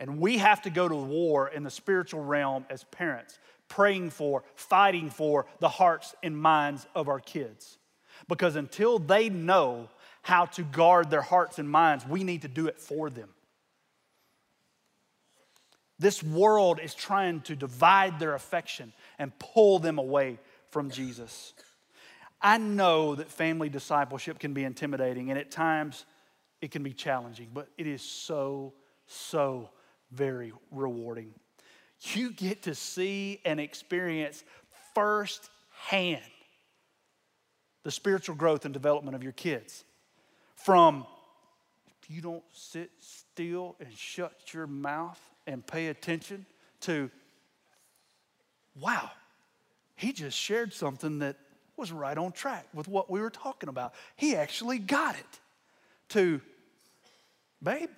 And 0.00 0.18
we 0.18 0.38
have 0.38 0.62
to 0.62 0.70
go 0.70 0.88
to 0.88 0.96
war 0.96 1.48
in 1.48 1.62
the 1.62 1.70
spiritual 1.70 2.24
realm 2.24 2.66
as 2.68 2.84
parents, 2.84 3.38
praying 3.74 4.08
for, 4.10 4.44
fighting 4.54 5.10
for 5.10 5.46
the 5.58 5.68
hearts 5.68 6.14
and 6.22 6.36
minds 6.36 6.86
of 6.94 7.08
our 7.08 7.18
kids. 7.18 7.76
Because 8.28 8.54
until 8.54 9.00
they 9.00 9.28
know 9.28 9.88
how 10.22 10.46
to 10.46 10.62
guard 10.62 11.10
their 11.10 11.22
hearts 11.22 11.58
and 11.58 11.68
minds, 11.68 12.06
we 12.06 12.22
need 12.22 12.42
to 12.42 12.48
do 12.48 12.68
it 12.68 12.80
for 12.80 13.10
them. 13.10 13.28
This 15.98 16.22
world 16.22 16.78
is 16.80 16.94
trying 16.94 17.40
to 17.42 17.56
divide 17.56 18.20
their 18.20 18.34
affection 18.34 18.92
and 19.18 19.36
pull 19.40 19.80
them 19.80 19.98
away 19.98 20.38
from 20.70 20.90
Jesus. 20.90 21.52
I 22.40 22.58
know 22.58 23.16
that 23.16 23.28
family 23.28 23.70
discipleship 23.70 24.38
can 24.38 24.54
be 24.54 24.62
intimidating 24.62 25.30
and 25.30 25.38
at 25.38 25.50
times 25.50 26.04
it 26.60 26.70
can 26.70 26.84
be 26.84 26.92
challenging, 26.92 27.48
but 27.52 27.68
it 27.76 27.88
is 27.88 28.02
so, 28.02 28.72
so 29.06 29.70
very 30.12 30.52
rewarding. 30.70 31.34
You 32.12 32.30
get 32.32 32.62
to 32.62 32.74
see 32.74 33.40
and 33.44 33.58
experience 33.58 34.44
firsthand 34.94 36.20
the 37.82 37.90
spiritual 37.90 38.34
growth 38.34 38.64
and 38.64 38.74
development 38.74 39.14
of 39.14 39.22
your 39.22 39.32
kids. 39.32 39.84
From 40.56 41.06
you 42.08 42.20
don't 42.20 42.44
sit 42.52 42.90
still 43.00 43.76
and 43.80 43.92
shut 43.96 44.52
your 44.52 44.66
mouth 44.66 45.20
and 45.46 45.66
pay 45.66 45.88
attention 45.88 46.46
to, 46.80 47.10
wow, 48.78 49.10
he 49.96 50.12
just 50.12 50.36
shared 50.36 50.72
something 50.72 51.20
that 51.20 51.36
was 51.76 51.90
right 51.90 52.16
on 52.16 52.32
track 52.32 52.66
with 52.74 52.88
what 52.88 53.10
we 53.10 53.20
were 53.20 53.30
talking 53.30 53.68
about. 53.68 53.94
He 54.16 54.36
actually 54.36 54.78
got 54.78 55.16
it. 55.16 55.40
To, 56.10 56.40
babe, 57.62 57.88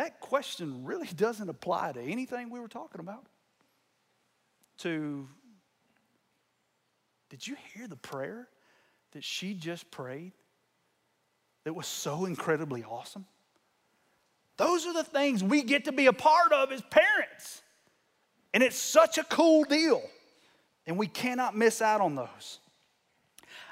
that 0.00 0.18
question 0.20 0.84
really 0.84 1.06
doesn't 1.16 1.48
apply 1.48 1.92
to 1.92 2.00
anything 2.00 2.50
we 2.50 2.58
were 2.58 2.68
talking 2.68 3.00
about. 3.00 3.26
To, 4.78 5.28
did 7.28 7.46
you 7.46 7.56
hear 7.74 7.86
the 7.86 7.96
prayer 7.96 8.48
that 9.12 9.22
she 9.22 9.52
just 9.52 9.90
prayed 9.90 10.32
that 11.64 11.74
was 11.74 11.86
so 11.86 12.24
incredibly 12.24 12.82
awesome? 12.82 13.26
Those 14.56 14.86
are 14.86 14.94
the 14.94 15.04
things 15.04 15.44
we 15.44 15.62
get 15.62 15.84
to 15.84 15.92
be 15.92 16.06
a 16.06 16.12
part 16.12 16.52
of 16.52 16.72
as 16.72 16.80
parents. 16.82 17.62
And 18.54 18.62
it's 18.62 18.76
such 18.76 19.18
a 19.18 19.24
cool 19.24 19.64
deal. 19.64 20.02
And 20.86 20.96
we 20.96 21.06
cannot 21.06 21.56
miss 21.56 21.82
out 21.82 22.00
on 22.00 22.14
those. 22.14 22.58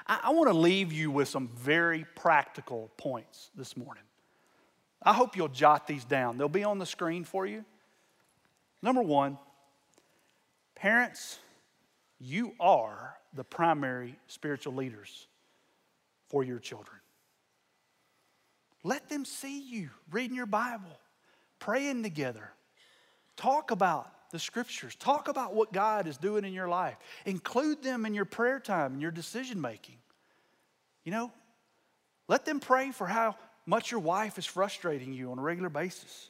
I, 0.05 0.19
I 0.25 0.29
want 0.29 0.49
to 0.49 0.57
leave 0.57 0.93
you 0.93 1.09
with 1.09 1.27
some 1.27 1.47
very 1.47 2.05
practical 2.15 2.91
points 2.97 3.49
this 3.55 3.75
morning. 3.75 4.03
I 5.01 5.13
hope 5.13 5.37
you'll 5.37 5.47
jot 5.47 5.87
these 5.87 6.03
down. 6.03 6.37
They'll 6.37 6.49
be 6.49 6.63
on 6.63 6.79
the 6.79 6.85
screen 6.85 7.23
for 7.23 7.45
you. 7.45 7.63
Number 8.81 9.01
one, 9.01 9.37
parents, 10.75 11.39
you 12.19 12.53
are 12.59 13.17
the 13.33 13.43
primary 13.43 14.17
spiritual 14.27 14.73
leaders 14.73 15.27
for 16.27 16.43
your 16.43 16.59
children. 16.59 16.97
Let 18.83 19.09
them 19.09 19.25
see 19.25 19.61
you 19.61 19.89
reading 20.11 20.35
your 20.35 20.45
Bible, 20.45 20.99
praying 21.59 22.03
together. 22.03 22.51
Talk 23.35 23.71
about 23.71 24.11
the 24.31 24.39
scriptures. 24.39 24.95
Talk 24.95 25.27
about 25.27 25.53
what 25.53 25.73
God 25.73 26.07
is 26.07 26.17
doing 26.17 26.45
in 26.45 26.53
your 26.53 26.67
life. 26.67 26.97
Include 27.25 27.81
them 27.83 28.05
in 28.05 28.13
your 28.13 28.25
prayer 28.25 28.59
time 28.59 28.93
and 28.93 29.01
your 29.01 29.11
decision 29.11 29.59
making. 29.59 29.97
You 31.03 31.11
know, 31.11 31.31
let 32.27 32.45
them 32.45 32.59
pray 32.59 32.91
for 32.91 33.07
how 33.07 33.35
much 33.69 33.91
your 33.91 33.99
wife 33.99 34.37
is 34.37 34.45
frustrating 34.45 35.13
you 35.13 35.31
on 35.31 35.39
a 35.39 35.41
regular 35.41 35.69
basis. 35.69 36.29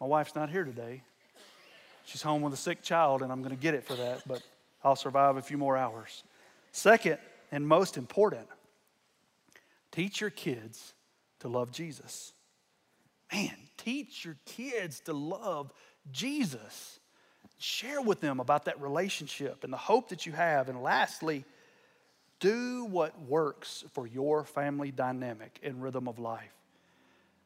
My 0.00 0.06
wife's 0.06 0.34
not 0.34 0.50
here 0.50 0.64
today. 0.64 1.02
She's 2.06 2.22
home 2.22 2.42
with 2.42 2.52
a 2.52 2.56
sick 2.56 2.82
child, 2.82 3.22
and 3.22 3.30
I'm 3.30 3.42
going 3.42 3.54
to 3.54 3.62
get 3.62 3.74
it 3.74 3.84
for 3.84 3.94
that, 3.94 4.22
but 4.26 4.42
I'll 4.82 4.96
survive 4.96 5.36
a 5.36 5.42
few 5.42 5.56
more 5.56 5.76
hours. 5.76 6.24
Second, 6.72 7.18
and 7.52 7.68
most 7.68 7.96
important, 7.96 8.48
Teach 9.92 10.22
your 10.22 10.30
kids 10.30 10.94
to 11.40 11.48
love 11.48 11.70
Jesus. 11.70 12.32
Man, 13.30 13.54
teach 13.76 14.24
your 14.24 14.36
kids 14.46 15.00
to 15.00 15.12
love 15.12 15.70
Jesus. 16.10 16.98
Share 17.58 18.00
with 18.00 18.20
them 18.20 18.40
about 18.40 18.64
that 18.64 18.80
relationship 18.80 19.62
and 19.62 19.72
the 19.72 19.76
hope 19.78 20.08
that 20.08 20.26
you 20.26 20.32
have. 20.32 20.68
And 20.68 20.82
lastly, 20.82 21.44
do 22.42 22.84
what 22.84 23.18
works 23.22 23.84
for 23.92 24.06
your 24.06 24.44
family 24.44 24.90
dynamic 24.90 25.60
and 25.62 25.80
rhythm 25.80 26.08
of 26.08 26.18
life. 26.18 26.52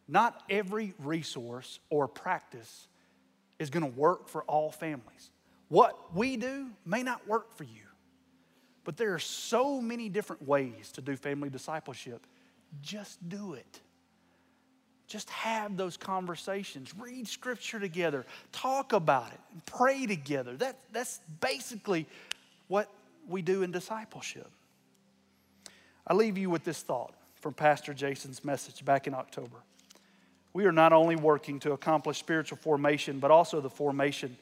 Not 0.08 0.42
every 0.48 0.94
resource 0.98 1.78
or 1.90 2.08
practice 2.08 2.88
is 3.58 3.68
going 3.68 3.84
to 3.84 3.98
work 3.98 4.28
for 4.28 4.42
all 4.44 4.70
families. 4.70 5.30
What 5.68 6.14
we 6.14 6.38
do 6.38 6.68
may 6.86 7.02
not 7.02 7.28
work 7.28 7.54
for 7.56 7.64
you, 7.64 7.82
but 8.84 8.96
there 8.96 9.12
are 9.12 9.18
so 9.18 9.82
many 9.82 10.08
different 10.08 10.48
ways 10.48 10.90
to 10.92 11.02
do 11.02 11.14
family 11.14 11.50
discipleship 11.50 12.26
just 12.82 13.28
do 13.28 13.54
it. 13.54 13.80
Just 15.06 15.30
have 15.30 15.76
those 15.76 15.96
conversations. 15.96 16.92
Read 16.98 17.28
scripture 17.28 17.78
together. 17.78 18.26
Talk 18.50 18.92
about 18.92 19.32
it. 19.32 19.40
Pray 19.64 20.06
together. 20.06 20.56
That, 20.56 20.78
that's 20.92 21.20
basically 21.40 22.06
what 22.66 22.88
we 23.28 23.40
do 23.40 23.62
in 23.62 23.70
discipleship. 23.70 24.50
I 26.06 26.14
leave 26.14 26.38
you 26.38 26.50
with 26.50 26.64
this 26.64 26.82
thought 26.82 27.14
from 27.34 27.54
Pastor 27.54 27.92
Jason's 27.94 28.44
message 28.44 28.84
back 28.84 29.06
in 29.06 29.14
October. 29.14 29.56
We 30.52 30.64
are 30.64 30.72
not 30.72 30.92
only 30.92 31.16
working 31.16 31.60
to 31.60 31.72
accomplish 31.72 32.18
spiritual 32.18 32.58
formation, 32.58 33.18
but 33.18 33.30
also 33.30 33.60
the 33.60 33.70
formation 33.70 34.36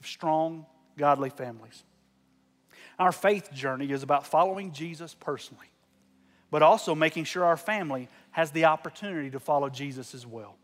of 0.00 0.06
strong, 0.06 0.66
godly 0.96 1.30
families. 1.30 1.82
Our 2.98 3.12
faith 3.12 3.52
journey 3.52 3.90
is 3.90 4.02
about 4.02 4.26
following 4.26 4.72
Jesus 4.72 5.14
personally 5.14 5.66
but 6.50 6.62
also 6.62 6.94
making 6.94 7.24
sure 7.24 7.44
our 7.44 7.56
family 7.56 8.08
has 8.30 8.50
the 8.50 8.66
opportunity 8.66 9.30
to 9.30 9.40
follow 9.40 9.68
Jesus 9.68 10.14
as 10.14 10.26
well. 10.26 10.56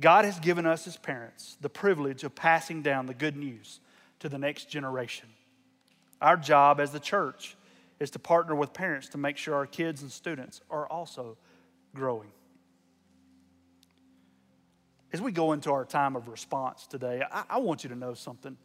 God 0.00 0.24
has 0.24 0.38
given 0.40 0.66
us 0.66 0.86
as 0.86 0.96
parents 0.96 1.56
the 1.60 1.68
privilege 1.68 2.24
of 2.24 2.34
passing 2.34 2.82
down 2.82 3.06
the 3.06 3.14
good 3.14 3.36
news 3.36 3.80
to 4.20 4.28
the 4.28 4.38
next 4.38 4.68
generation. 4.68 5.28
Our 6.20 6.36
job 6.36 6.80
as 6.80 6.92
the 6.92 7.00
church 7.00 7.55
is 7.98 8.10
to 8.10 8.18
partner 8.18 8.54
with 8.54 8.72
parents 8.72 9.08
to 9.08 9.18
make 9.18 9.36
sure 9.36 9.54
our 9.54 9.66
kids 9.66 10.02
and 10.02 10.10
students 10.10 10.60
are 10.70 10.86
also 10.86 11.36
growing. 11.94 12.30
As 15.12 15.20
we 15.20 15.32
go 15.32 15.52
into 15.52 15.72
our 15.72 15.84
time 15.84 16.16
of 16.16 16.28
response 16.28 16.86
today, 16.86 17.22
I, 17.30 17.44
I 17.48 17.58
want 17.58 17.84
you 17.84 17.90
to 17.90 17.96
know 17.96 18.14
something. 18.14 18.56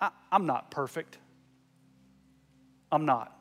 I, 0.00 0.10
I'm 0.32 0.46
not 0.46 0.70
perfect. 0.70 1.18
I'm 2.90 3.04
not. 3.04 3.36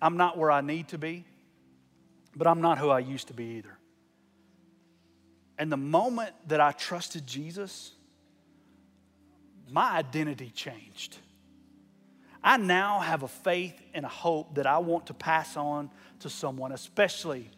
I'm 0.00 0.16
not 0.16 0.38
where 0.38 0.50
I 0.50 0.60
need 0.60 0.88
to 0.88 0.98
be, 0.98 1.24
but 2.36 2.46
I'm 2.46 2.60
not 2.60 2.78
who 2.78 2.88
I 2.88 3.00
used 3.00 3.28
to 3.28 3.34
be 3.34 3.44
either. 3.56 3.76
And 5.58 5.70
the 5.70 5.76
moment 5.76 6.32
that 6.48 6.60
I 6.60 6.72
trusted 6.72 7.26
Jesus, 7.26 7.92
my 9.70 9.92
identity 9.92 10.50
changed. 10.50 11.18
I 12.42 12.56
now 12.56 13.00
have 13.00 13.22
a 13.22 13.28
faith 13.28 13.80
and 13.92 14.04
a 14.04 14.08
hope 14.08 14.54
that 14.54 14.66
I 14.66 14.78
want 14.78 15.06
to 15.06 15.14
pass 15.14 15.56
on 15.56 15.90
to 16.20 16.30
someone, 16.30 16.72
especially 16.72 17.50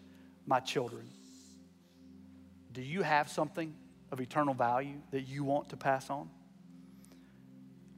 my 0.47 0.61
children. 0.61 1.09
Do 2.73 2.83
you 2.83 3.03
have 3.03 3.29
something 3.29 3.75
of 4.11 4.21
eternal 4.21 4.55
value 4.55 4.97
that 5.11 5.23
you 5.23 5.45
want 5.45 5.69
to 5.71 5.77
pass 5.77 6.11
on? 6.11 6.29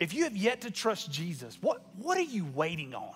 if 0.00 0.12
you 0.12 0.24
have 0.24 0.36
yet 0.36 0.62
to 0.62 0.70
trust 0.70 1.10
Jesus, 1.10 1.58
what, 1.60 1.82
what 1.96 2.18
are 2.18 2.22
you 2.22 2.44
waiting 2.54 2.94
on? 2.94 3.14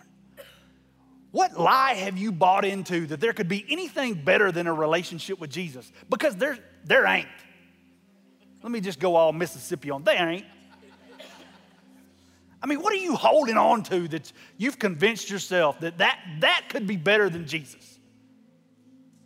What 1.31 1.59
lie 1.59 1.95
have 1.95 2.17
you 2.17 2.33
bought 2.33 2.65
into 2.65 3.07
that 3.09 3.21
there 3.21 3.33
could 3.33 3.49
be 3.49 3.65
anything 3.69 4.15
better 4.15 4.51
than 4.51 4.67
a 4.67 4.73
relationship 4.73 5.39
with 5.39 5.51
Jesus? 5.51 5.93
Because 6.09 6.37
there, 6.37 6.59
there 6.85 7.05
ain't. 7.05 7.29
Let 8.63 8.73
me 8.73 8.81
just 8.81 8.99
go 8.99 9.17
all 9.17 9.33
Mississippi 9.33 9.91
on. 9.91 10.05
There 10.05 10.29
ain't. 10.29 10.47
I 12.63 12.67
mean, 12.67 12.81
what 12.81 12.93
are 12.93 12.97
you 12.97 13.15
holding 13.15 13.57
on 13.57 13.83
to 13.85 14.09
that 14.09 14.33
you've 14.57 14.79
convinced 14.79 15.31
yourself 15.31 15.81
that 15.81 15.99
that, 15.99 16.19
that 16.41 16.67
could 16.69 16.87
be 16.87 16.97
better 16.97 17.31
than 17.31 17.47
Jesus? 17.47 17.99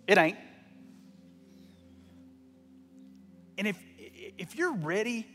It 0.07 0.19
ain't. 0.19 0.39
And 3.57 3.69
if, 3.69 3.79
if 4.39 4.57
you're 4.57 4.75
ready 4.75 5.27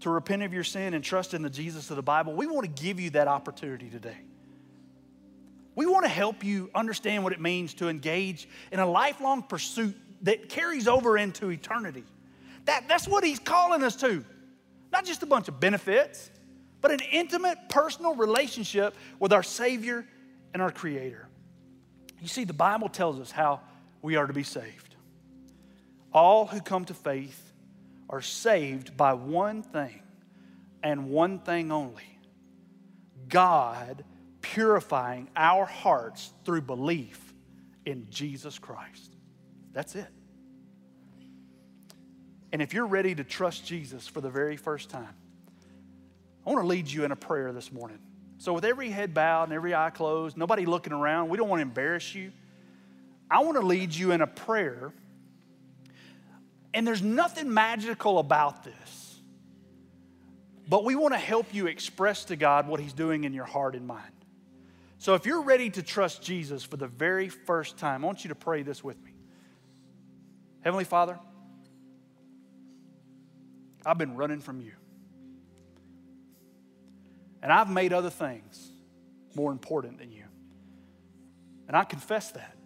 to 0.00 0.10
repent 0.10 0.42
of 0.42 0.52
your 0.52 0.64
sin 0.64 0.94
and 0.94 1.04
trust 1.04 1.34
in 1.34 1.42
the 1.42 1.50
Jesus 1.50 1.90
of 1.90 1.96
the 1.96 2.02
Bible, 2.02 2.34
we 2.34 2.46
want 2.46 2.64
to 2.64 2.82
give 2.82 2.98
you 2.98 3.10
that 3.10 3.28
opportunity 3.28 3.88
today. 3.88 4.16
We 5.74 5.86
want 5.86 6.04
to 6.04 6.10
help 6.10 6.42
you 6.42 6.70
understand 6.74 7.22
what 7.22 7.32
it 7.32 7.40
means 7.40 7.74
to 7.74 7.88
engage 7.88 8.48
in 8.72 8.80
a 8.80 8.86
lifelong 8.86 9.42
pursuit 9.42 9.96
that 10.22 10.48
carries 10.48 10.88
over 10.88 11.16
into 11.16 11.50
eternity. 11.50 12.04
That, 12.64 12.88
that's 12.88 13.08
what 13.08 13.24
he's 13.24 13.38
calling 13.38 13.82
us 13.82 13.96
to. 13.96 14.24
Not 14.92 15.04
just 15.04 15.22
a 15.22 15.26
bunch 15.26 15.48
of 15.48 15.60
benefits, 15.60 16.30
but 16.80 16.90
an 16.90 17.00
intimate, 17.12 17.58
personal 17.68 18.14
relationship 18.14 18.94
with 19.18 19.32
our 19.32 19.42
Savior 19.42 20.06
and 20.52 20.62
our 20.62 20.70
Creator. 20.70 21.28
You 22.20 22.28
see, 22.28 22.44
the 22.44 22.52
Bible 22.52 22.88
tells 22.88 23.18
us 23.18 23.30
how 23.30 23.60
we 24.02 24.16
are 24.16 24.26
to 24.26 24.32
be 24.32 24.42
saved. 24.42 24.96
All 26.12 26.46
who 26.46 26.60
come 26.60 26.84
to 26.86 26.94
faith 26.94 27.52
are 28.08 28.22
saved 28.22 28.96
by 28.96 29.14
one 29.14 29.62
thing 29.62 30.02
and 30.82 31.10
one 31.10 31.38
thing 31.38 31.70
only 31.70 32.18
God 33.28 34.04
purifying 34.40 35.28
our 35.36 35.64
hearts 35.64 36.32
through 36.44 36.62
belief 36.62 37.32
in 37.84 38.06
Jesus 38.10 38.58
Christ. 38.58 39.16
That's 39.72 39.94
it. 39.94 40.08
And 42.52 42.60
if 42.60 42.74
you're 42.74 42.86
ready 42.86 43.14
to 43.14 43.22
trust 43.22 43.64
Jesus 43.64 44.08
for 44.08 44.20
the 44.20 44.30
very 44.30 44.56
first 44.56 44.90
time, 44.90 45.14
I 46.46 46.50
want 46.50 46.62
to 46.62 46.66
lead 46.66 46.90
you 46.90 47.04
in 47.04 47.12
a 47.12 47.16
prayer 47.16 47.52
this 47.52 47.70
morning. 47.70 47.98
So, 48.38 48.54
with 48.54 48.64
every 48.64 48.88
head 48.88 49.12
bowed 49.12 49.44
and 49.44 49.52
every 49.52 49.74
eye 49.74 49.90
closed, 49.90 50.36
nobody 50.36 50.64
looking 50.64 50.94
around, 50.94 51.28
we 51.28 51.36
don't 51.36 51.48
want 51.48 51.60
to 51.60 51.62
embarrass 51.62 52.14
you. 52.14 52.32
I 53.30 53.40
want 53.40 53.60
to 53.60 53.66
lead 53.66 53.94
you 53.94 54.12
in 54.12 54.22
a 54.22 54.26
prayer. 54.26 54.92
And 56.72 56.86
there's 56.86 57.02
nothing 57.02 57.52
magical 57.52 58.18
about 58.18 58.64
this, 58.64 59.20
but 60.68 60.84
we 60.84 60.94
want 60.94 61.14
to 61.14 61.18
help 61.18 61.52
you 61.52 61.66
express 61.66 62.24
to 62.26 62.36
God 62.36 62.66
what 62.66 62.80
He's 62.80 62.92
doing 62.94 63.24
in 63.24 63.34
your 63.34 63.44
heart 63.44 63.74
and 63.74 63.86
mind. 63.86 64.12
So, 64.96 65.14
if 65.14 65.26
you're 65.26 65.42
ready 65.42 65.68
to 65.70 65.82
trust 65.82 66.22
Jesus 66.22 66.64
for 66.64 66.78
the 66.78 66.86
very 66.86 67.28
first 67.28 67.76
time, 67.76 68.04
I 68.04 68.06
want 68.06 68.24
you 68.24 68.28
to 68.28 68.34
pray 68.34 68.62
this 68.62 68.82
with 68.82 69.02
me. 69.04 69.12
Heavenly 70.62 70.84
Father, 70.84 71.18
I've 73.84 73.98
been 73.98 74.16
running 74.16 74.40
from 74.40 74.62
you. 74.62 74.72
And 77.42 77.52
I've 77.52 77.70
made 77.70 77.92
other 77.92 78.10
things 78.10 78.70
more 79.34 79.52
important 79.52 79.98
than 79.98 80.12
you. 80.12 80.24
And 81.68 81.76
I 81.76 81.84
confess 81.84 82.32
that. 82.32 82.56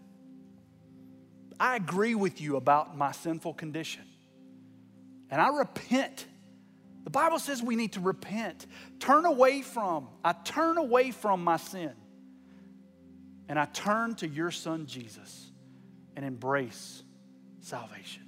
I 1.60 1.76
agree 1.76 2.14
with 2.14 2.40
you 2.40 2.56
about 2.56 2.96
my 2.96 3.12
sinful 3.12 3.54
condition. 3.54 4.02
And 5.30 5.40
I 5.40 5.48
repent. 5.48 6.26
The 7.04 7.10
Bible 7.10 7.38
says 7.38 7.62
we 7.62 7.76
need 7.76 7.92
to 7.92 8.00
repent, 8.00 8.66
turn 8.98 9.26
away 9.26 9.62
from. 9.62 10.08
I 10.24 10.32
turn 10.32 10.78
away 10.78 11.10
from 11.10 11.44
my 11.44 11.58
sin. 11.58 11.92
And 13.48 13.58
I 13.58 13.66
turn 13.66 14.14
to 14.16 14.28
your 14.28 14.50
son 14.50 14.86
Jesus 14.86 15.50
and 16.16 16.24
embrace 16.24 17.02
salvation. 17.60 18.23